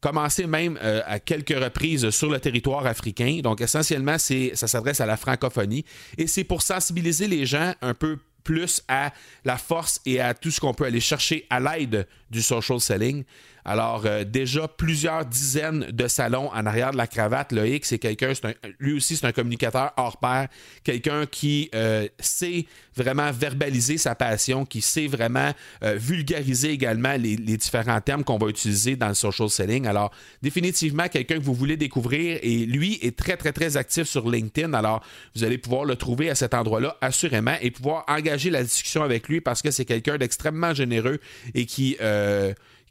commencé 0.05 0.47
même 0.47 0.79
euh, 0.83 1.01
à 1.07 1.19
quelques 1.19 1.59
reprises 1.59 2.11
sur 2.11 2.31
le 2.31 2.39
territoire 2.39 2.85
africain. 2.87 3.41
Donc 3.43 3.63
essentiellement, 3.63 4.19
ça 4.19 4.69
s'adresse 4.69 5.01
à 5.01 5.07
la 5.07 5.17
francophonie 5.17 5.87
et 6.19 6.27
c'est 6.27 6.45
pour 6.45 6.61
sensibiliser 6.61 7.27
les 7.27 7.47
gens 7.47 7.73
un 7.81 7.95
peu 7.95 8.19
plus 8.43 8.83
à 8.87 9.15
la 9.47 9.57
force 9.57 10.03
et 10.05 10.21
à 10.21 10.35
tout 10.35 10.51
ce 10.51 10.61
qu'on 10.61 10.75
peut 10.75 10.85
aller 10.85 11.01
chercher 11.01 11.47
à 11.49 11.59
l'aide 11.59 12.07
du 12.31 12.43
social 12.43 12.81
selling. 12.81 13.25
Alors, 13.65 14.03
euh, 14.05 14.25
déjà 14.25 14.69
plusieurs 14.69 15.25
dizaines 15.25 15.87
de 15.91 16.07
salons 16.07 16.51
en 16.53 16.67
arrière 16.67 16.91
de 16.91 16.99
la 16.99 17.07
cravate. 17.07 17.51
Loïc, 17.53 17.87
c'est 17.87 17.99
quelqu'un, 17.99 18.33
lui 18.79 18.93
aussi, 18.93 19.17
c'est 19.17 19.27
un 19.27 19.33
communicateur 19.33 19.93
hors 19.97 20.19
pair, 20.19 20.49
quelqu'un 20.83 21.25
qui 21.25 21.71
euh, 21.75 22.07
sait 22.19 22.67
vraiment 22.95 23.31
verbaliser 23.33 23.97
sa 23.97 24.15
passion, 24.15 24.67
qui 24.67 24.83
sait 24.83 25.07
vraiment 25.07 25.51
euh, 25.83 25.95
vulgariser 25.97 26.71
également 26.71 27.15
les, 27.15 27.37
différents 27.37 28.01
termes 28.01 28.23
qu'on 28.23 28.37
va 28.37 28.49
utiliser 28.49 28.97
dans 28.97 29.09
le 29.09 29.15
social 29.15 29.49
selling. 29.49 29.87
Alors, 29.87 30.11
définitivement, 30.43 31.09
quelqu'un 31.09 31.37
que 31.37 31.43
vous 31.43 31.55
voulez 31.55 31.79
découvrir 31.79 32.39
et 32.43 32.67
lui 32.67 32.99
est 33.01 33.17
très, 33.17 33.37
très, 33.39 33.53
très 33.53 33.79
actif 33.79 34.05
sur 34.05 34.29
LinkedIn. 34.29 34.75
Alors, 34.75 35.03
vous 35.35 35.45
allez 35.45 35.57
pouvoir 35.57 35.87
le 35.87 35.97
trouver 35.97 36.29
à 36.29 36.35
cet 36.35 36.53
endroit-là, 36.53 36.99
assurément, 37.01 37.55
et 37.63 37.71
pouvoir 37.71 38.05
engager 38.09 38.51
la 38.51 38.63
discussion 38.63 39.03
avec 39.03 39.29
lui 39.29 39.41
parce 39.41 39.63
que 39.63 39.71
c'est 39.71 39.87
quelqu'un 39.87 40.19
d'extrêmement 40.19 40.75
généreux 40.75 41.19
et 41.55 41.65
qui 41.65 41.97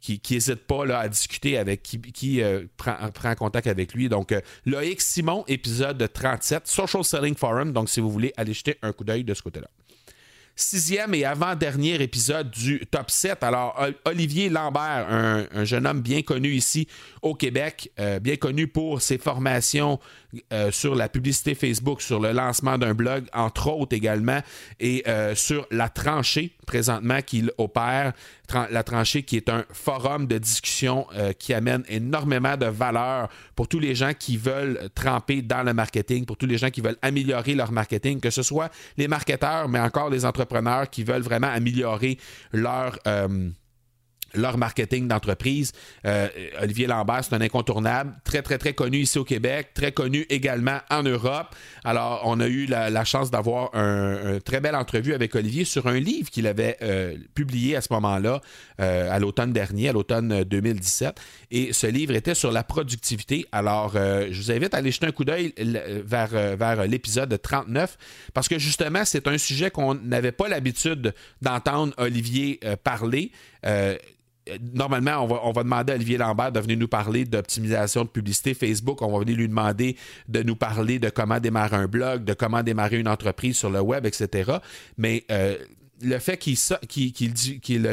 qui 0.04 0.34
n'hésite 0.34 0.66
pas 0.66 0.84
à 0.98 1.08
discuter 1.08 1.56
avec 1.56 1.82
qui, 1.82 2.42
euh, 2.42 2.64
prend, 2.76 2.96
prend, 3.12 3.34
contact 3.34 3.66
avec 3.66 3.94
lui. 3.94 4.08
Donc, 4.08 4.32
euh, 4.32 4.40
Loïc 4.66 5.00
Simon, 5.00 5.44
épisode 5.48 6.10
37, 6.12 6.66
Social 6.66 7.02
Selling 7.04 7.34
Forum. 7.34 7.72
Donc, 7.72 7.88
si 7.88 8.00
vous 8.00 8.10
voulez 8.10 8.32
aller 8.36 8.52
jeter 8.52 8.76
un 8.82 8.92
coup 8.92 9.04
d'œil 9.04 9.24
de 9.24 9.32
ce 9.32 9.42
côté-là 9.42 9.68
sixième 10.56 11.14
et 11.14 11.24
avant-dernier 11.24 12.00
épisode 12.00 12.50
du 12.50 12.80
top 12.90 13.10
7. 13.10 13.42
Alors, 13.42 13.80
Olivier 14.04 14.48
Lambert, 14.48 15.06
un, 15.08 15.64
jeune 15.64 15.86
homme 15.86 16.00
bien 16.00 16.22
connu 16.22 16.50
ici 16.50 16.86
au 17.22 17.34
Québec, 17.34 17.90
euh, 17.98 18.20
bien 18.20 18.36
connu 18.36 18.68
pour 18.68 19.00
ses 19.00 19.18
formations 19.18 19.98
euh, 20.52 20.70
sur 20.70 20.94
la 20.94 21.08
publicité 21.08 21.54
Facebook, 21.54 22.02
sur 22.02 22.20
le 22.20 22.32
lancement 22.32 22.78
d'un 22.78 22.94
blog, 22.94 23.24
entre 23.32 23.68
autres 23.70 23.96
également, 23.96 24.40
et 24.78 25.02
euh, 25.08 25.34
sur 25.34 25.66
la 25.70 25.88
tranchée 25.88 26.52
présentement 26.66 27.20
qu'il 27.22 27.50
opère. 27.58 28.12
La 28.70 28.82
tranchée 28.82 29.22
qui 29.22 29.38
est 29.38 29.48
un 29.48 29.64
forum 29.72 30.26
de 30.26 30.36
discussion 30.36 31.06
qui 31.38 31.54
amène 31.54 31.82
énormément 31.88 32.58
de 32.58 32.66
valeur 32.66 33.30
pour 33.56 33.68
tous 33.68 33.78
les 33.78 33.94
gens 33.94 34.12
qui 34.12 34.36
veulent 34.36 34.90
tremper 34.94 35.40
dans 35.40 35.62
le 35.62 35.72
marketing, 35.72 36.26
pour 36.26 36.36
tous 36.36 36.44
les 36.44 36.58
gens 36.58 36.68
qui 36.68 36.82
veulent 36.82 36.98
améliorer 37.00 37.54
leur 37.54 37.72
marketing, 37.72 38.20
que 38.20 38.28
ce 38.28 38.42
soit 38.42 38.70
les 38.98 39.08
marketeurs, 39.08 39.66
mais 39.70 39.80
encore 39.80 40.10
les 40.10 40.26
entrepreneurs 40.44 40.90
qui 40.90 41.04
veulent 41.04 41.22
vraiment 41.22 41.48
améliorer 41.48 42.18
leur... 42.52 42.98
Euh, 43.06 43.50
leur 44.36 44.58
marketing 44.58 45.06
d'entreprise. 45.06 45.70
Euh, 46.04 46.26
Olivier 46.60 46.88
Lambert, 46.88 47.22
c'est 47.22 47.36
un 47.36 47.40
incontournable, 47.40 48.14
très, 48.24 48.42
très, 48.42 48.58
très 48.58 48.72
connu 48.72 48.98
ici 48.98 49.16
au 49.16 49.22
Québec, 49.22 49.68
très 49.74 49.92
connu 49.92 50.26
également 50.28 50.78
en 50.90 51.04
Europe. 51.04 51.54
Alors, 51.84 52.22
on 52.24 52.40
a 52.40 52.48
eu 52.48 52.66
la, 52.66 53.04
chance 53.04 53.30
d'avoir 53.30 53.70
un, 53.74 54.40
très 54.44 54.58
belle 54.60 54.74
entrevue 54.74 55.14
avec 55.14 55.36
Olivier 55.36 55.64
sur 55.64 55.86
un 55.86 56.00
livre 56.00 56.30
qu'il 56.30 56.48
avait 56.48 56.76
euh, 56.82 57.16
publié 57.36 57.76
à 57.76 57.80
ce 57.80 57.92
moment-là, 57.92 58.40
à 58.78 59.18
l'automne 59.20 59.52
dernier, 59.52 59.90
à 59.90 59.92
l'automne 59.92 60.42
2017. 60.42 61.16
Et 61.56 61.72
ce 61.72 61.86
livre 61.86 62.14
était 62.16 62.34
sur 62.34 62.50
la 62.50 62.64
productivité. 62.64 63.46
Alors, 63.52 63.92
je 63.94 64.36
vous 64.36 64.50
invite 64.50 64.74
à 64.74 64.78
aller 64.78 64.90
jeter 64.90 65.06
un 65.06 65.12
coup 65.12 65.24
d'œil 65.24 65.54
vers, 65.56 66.56
vers 66.56 66.84
l'épisode 66.88 67.40
39, 67.40 67.96
parce 68.34 68.48
que 68.48 68.58
justement, 68.58 69.04
c'est 69.04 69.28
un 69.28 69.38
sujet 69.38 69.70
qu'on 69.70 69.94
n'avait 69.94 70.32
pas 70.32 70.48
l'habitude 70.48 71.14
d'entendre 71.40 71.94
Olivier 71.96 72.58
parler. 72.82 73.30
Euh, 73.64 73.96
normalement, 74.74 75.22
on 75.22 75.52
va, 75.52 75.62
demander 75.62 75.92
à 75.92 75.96
Olivier 75.96 76.18
Lambert 76.18 76.52
de 76.52 76.60
venir 76.60 76.78
nous 76.78 76.88
parler 76.88 77.24
d'optimisation 77.24 78.04
de 78.04 78.08
publicité 78.08 78.54
Facebook. 78.54 79.00
On 79.02 79.12
va 79.12 79.18
venir 79.20 79.36
lui 79.36 79.48
demander 79.48 79.96
de 80.28 80.42
nous 80.42 80.56
parler 80.56 80.98
de 80.98 81.08
comment 81.10 81.40
démarrer 81.40 81.76
un 81.76 81.86
blog, 81.86 82.24
de 82.24 82.34
comment 82.34 82.62
démarrer 82.62 82.98
une 82.98 83.08
entreprise 83.08 83.56
sur 83.56 83.70
le 83.70 83.80
web, 83.80 84.06
etc. 84.06 84.52
Mais 84.98 85.24
euh, 85.30 85.56
le 86.02 86.18
fait 86.18 86.36
qu'il 86.38 86.56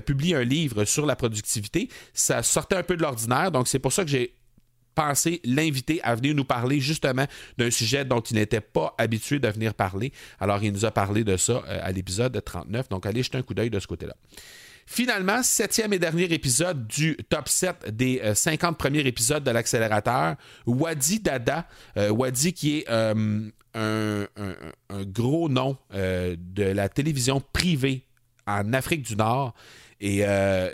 publie 0.06 0.36
un 0.36 0.44
livre 0.44 0.86
sur 0.86 1.06
la 1.06 1.16
productivité, 1.16 1.90
ça 2.14 2.44
sortait 2.44 2.76
un 2.76 2.84
peu 2.84 2.98
de 2.98 3.02
l'ordinaire. 3.02 3.52
Donc, 3.52 3.68
c'est 3.68 3.80
pour 3.80 3.94
ça 3.94 4.04
que 4.04 4.10
j'ai 4.10 4.36
pensé 4.96 5.42
l'inviter 5.44 6.02
à 6.04 6.16
venir 6.16 6.36
nous 6.36 6.44
parler 6.44 6.80
justement 6.80 7.26
d'un 7.58 7.72
sujet 7.72 8.06
dont 8.06 8.20
il 8.20 8.36
n'était 8.36 8.62
pas 8.62 8.94
habitué 8.98 9.40
de 9.40 9.48
venir 9.48 9.74
parler. 9.74 10.12
Alors, 10.40 10.64
il 10.64 10.72
nous 10.72 10.86
a 10.86 10.92
parlé 10.92 11.24
de 11.24 11.38
ça 11.38 11.64
euh, 11.68 11.80
à 11.82 11.92
l'épisode 11.92 12.42
39. 12.44 12.90
Donc, 12.90 13.06
allez 13.06 13.24
jeter 13.24 13.38
un 13.38 13.44
coup 13.44 13.54
d'œil 13.54 13.70
de 13.70 13.80
ce 13.80 13.88
côté-là. 13.88 14.16
Finalement, 14.86 15.42
septième 15.44 15.94
et 15.94 16.00
dernier 16.00 16.26
épisode 16.34 16.88
du 16.88 17.16
top 17.30 17.48
7 17.48 17.96
des 17.96 18.22
50 18.34 18.74
euh, 18.74 18.76
premiers 18.76 19.08
épisodes 19.08 19.44
de 19.44 19.52
l'accélérateur, 19.52 20.36
Wadi 20.66 21.20
Dada. 21.20 21.68
Euh, 21.98 22.10
Wadi 22.10 22.52
qui 22.54 22.80
est 22.80 22.88
un, 23.74 24.26
gros 25.06 25.50
nom 25.50 25.78
de 25.92 26.64
la 26.64 26.90
télévision 26.90 27.42
privée 27.54 28.06
en 28.48 28.74
Afrique 28.74 29.04
du 29.04 29.16
Nord. 29.16 29.54
Et 30.00 30.24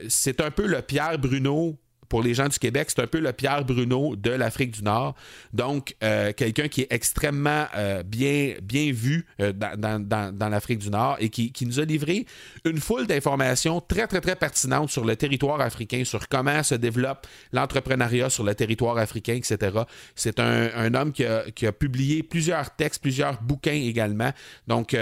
c'est 0.09 0.41
un 0.41 0.51
peu 0.51 0.67
le 0.67 0.81
Pierre 0.81 1.19
Bruno 1.19 1.77
pour 2.09 2.21
les 2.21 2.33
gens 2.33 2.47
du 2.47 2.59
Québec, 2.59 2.89
c'est 2.89 3.01
un 3.01 3.07
peu 3.07 3.19
le 3.19 3.33
Pierre 3.33 3.65
Bruno 3.65 4.15
de 4.15 4.31
l'Afrique 4.31 4.71
du 4.71 4.83
Nord. 4.83 5.15
Donc, 5.53 5.95
euh, 6.03 6.33
quelqu'un 6.33 6.67
qui 6.67 6.81
est 6.81 6.87
extrêmement 6.89 7.65
euh, 7.75 8.03
bien, 8.03 8.55
bien 8.61 8.91
vu 8.91 9.25
euh, 9.41 9.53
dans, 9.53 10.49
l'Afrique 10.49 10.79
du 10.79 10.89
Nord 10.89 11.17
et 11.19 11.29
qui, 11.29 11.53
nous 11.61 11.79
a 11.79 11.85
livré 11.85 12.25
une 12.65 12.77
foule 12.77 13.07
d'informations 13.07 13.81
très, 13.81 14.07
très, 14.07 14.21
très 14.21 14.35
pertinentes 14.35 14.89
sur 14.89 15.03
le 15.03 15.15
territoire 15.15 15.59
africain, 15.59 16.03
sur 16.05 16.27
comment 16.29 16.63
se 16.63 16.75
développe 16.75 17.27
l'entrepreneuriat 17.51 18.29
sur 18.29 18.43
le 18.43 18.55
territoire 18.55 18.97
africain, 18.97 19.33
etc. 19.33 19.79
C'est 20.15 20.39
un, 20.39 20.93
homme 20.93 21.11
qui 21.11 21.25
a, 21.25 21.43
qui 21.51 21.67
a, 21.67 21.73
publié 21.73 22.23
plusieurs 22.23 22.75
textes, 22.75 23.01
plusieurs 23.01 23.41
bouquins 23.41 23.71
également. 23.71 24.31
Donc, 24.67 24.95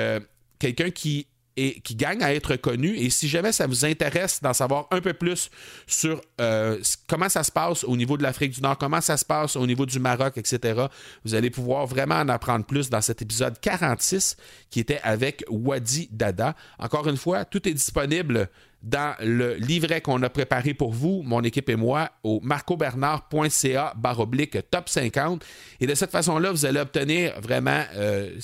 quelqu'un 0.59 0.89
qui 0.89 1.27
et 1.57 1.79
qui 1.81 1.95
gagne 1.95 2.21
à 2.23 2.33
être 2.33 2.55
connu. 2.55 2.95
Et 2.97 3.09
si 3.09 3.27
jamais 3.27 3.51
ça 3.51 3.67
vous 3.67 3.85
intéresse 3.85 4.41
d'en 4.41 4.53
savoir 4.53 4.87
un 4.91 5.01
peu 5.01 5.13
plus 5.13 5.49
sur 5.87 6.21
euh, 6.41 6.79
comment 7.07 7.29
ça 7.29 7.43
se 7.43 7.51
passe 7.51 7.83
au 7.83 7.95
niveau 7.95 8.17
de 8.17 8.23
l'Afrique 8.23 8.51
du 8.51 8.61
Nord, 8.61 8.77
comment 8.77 9.01
ça 9.01 9.17
se 9.17 9.25
passe 9.25 9.55
au 9.55 9.65
niveau 9.65 9.85
du 9.85 9.99
Maroc, 9.99 10.37
etc., 10.37 10.85
vous 11.23 11.35
allez 11.35 11.49
pouvoir 11.49 11.85
vraiment 11.87 12.15
en 12.15 12.29
apprendre 12.29 12.65
plus 12.65 12.89
dans 12.89 13.01
cet 13.01 13.21
épisode 13.21 13.59
46 13.59 14.35
qui 14.69 14.79
était 14.79 14.99
avec 15.03 15.43
Wadi 15.49 16.09
Dada. 16.11 16.55
Encore 16.79 17.07
une 17.07 17.17
fois, 17.17 17.45
tout 17.45 17.67
est 17.67 17.73
disponible 17.73 18.49
dans 18.85 19.15
le 19.19 19.55
livret 19.55 19.99
qu'on 19.99 20.21
a 20.21 20.29
préparé 20.29 20.75
pour 20.75 20.93
vous, 20.93 21.23
mon 21.25 21.41
équipe 21.41 21.69
et 21.69 21.75
moi, 21.75 22.11
au 22.23 22.39
marcobernard.ca 22.41 23.93
baroblique 23.97 24.57
top 24.69 24.89
50. 24.89 25.43
Et 25.79 25.87
de 25.87 25.95
cette 25.95 26.11
façon-là, 26.11 26.51
vous 26.51 26.67
allez 26.67 26.79
obtenir 26.79 27.33
vraiment 27.41 27.83
euh, 27.95 28.39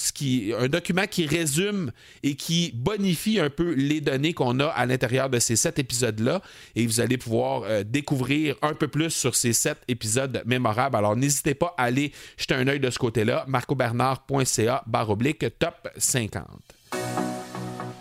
un 0.60 0.67
document 0.67 1.06
qui 1.06 1.27
résume 1.27 1.91
et 2.23 2.34
qui 2.34 2.71
bonifie 2.73 3.39
un 3.39 3.51
peu 3.51 3.73
les 3.73 4.01
données 4.01 4.34
qu'on 4.34 4.60
a 4.60 4.65
à 4.65 4.88
l'intérieur 4.88 5.30
de 5.30 5.38
ces 5.38 5.56
sept 5.56 5.77
épisodes-là. 5.77 6.41
Et 6.75 6.88
vous 6.88 6.99
allez 6.99 7.17
pouvoir 7.17 7.62
euh, 7.63 7.84
découvrir 7.84 8.56
un 8.63 8.73
peu 8.73 8.88
plus 8.88 9.12
sur 9.12 9.36
ces 9.36 9.54
sept 9.54 9.77
épisodes 9.88 10.41
mémorables. 10.47 10.95
Alors 10.95 11.15
n'hésitez 11.15 11.54
pas 11.54 11.75
à 11.77 11.84
aller 11.84 12.12
jeter 12.36 12.56
un 12.56 12.67
œil 12.67 12.80
de 12.80 12.89
ce 12.89 12.97
côté-là, 12.97 13.45
marcobernard.ca 13.47 14.84
baroblique 14.88 15.45
top 15.60 15.88
50. 15.97 16.81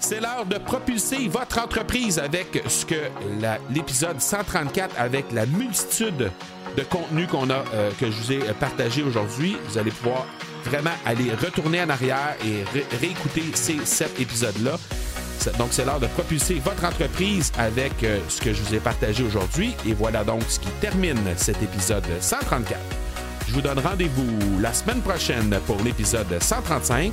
C'est 0.00 0.18
l'heure 0.18 0.46
de 0.46 0.56
propulser 0.56 1.28
votre 1.28 1.58
entreprise 1.60 2.18
avec 2.18 2.64
ce 2.66 2.86
que 2.86 2.94
l'épisode 3.70 4.20
134, 4.20 4.98
avec 4.98 5.30
la 5.30 5.44
multitude 5.46 6.32
de 6.76 6.82
contenus 6.82 7.28
qu'on 7.28 7.50
a, 7.50 7.62
euh, 7.74 7.90
que 8.00 8.10
je 8.10 8.16
vous 8.16 8.32
ai 8.32 8.38
partagé 8.58 9.02
aujourd'hui. 9.02 9.56
Vous 9.68 9.78
allez 9.78 9.90
pouvoir 9.90 10.26
vraiment 10.64 10.90
aller 11.04 11.30
retourner 11.32 11.82
en 11.82 11.90
arrière 11.90 12.34
et 12.44 12.64
réécouter 12.96 13.44
ces 13.54 13.84
sept 13.84 14.18
épisodes-là. 14.18 14.78
Donc, 15.58 15.68
c'est 15.70 15.84
l'heure 15.84 16.00
de 16.00 16.06
propulser 16.06 16.54
votre 16.64 16.84
entreprise 16.84 17.52
avec 17.58 18.02
euh, 18.02 18.18
ce 18.28 18.40
que 18.40 18.52
je 18.52 18.62
vous 18.62 18.74
ai 18.74 18.80
partagé 18.80 19.22
aujourd'hui. 19.22 19.74
Et 19.86 19.92
voilà 19.92 20.24
donc 20.24 20.42
ce 20.48 20.58
qui 20.60 20.70
termine 20.80 21.20
cet 21.36 21.62
épisode 21.62 22.04
134. 22.20 22.80
Je 23.48 23.52
vous 23.52 23.62
donne 23.62 23.78
rendez-vous 23.78 24.60
la 24.60 24.72
semaine 24.72 25.02
prochaine 25.02 25.58
pour 25.66 25.76
l'épisode 25.82 26.40
135. 26.40 27.12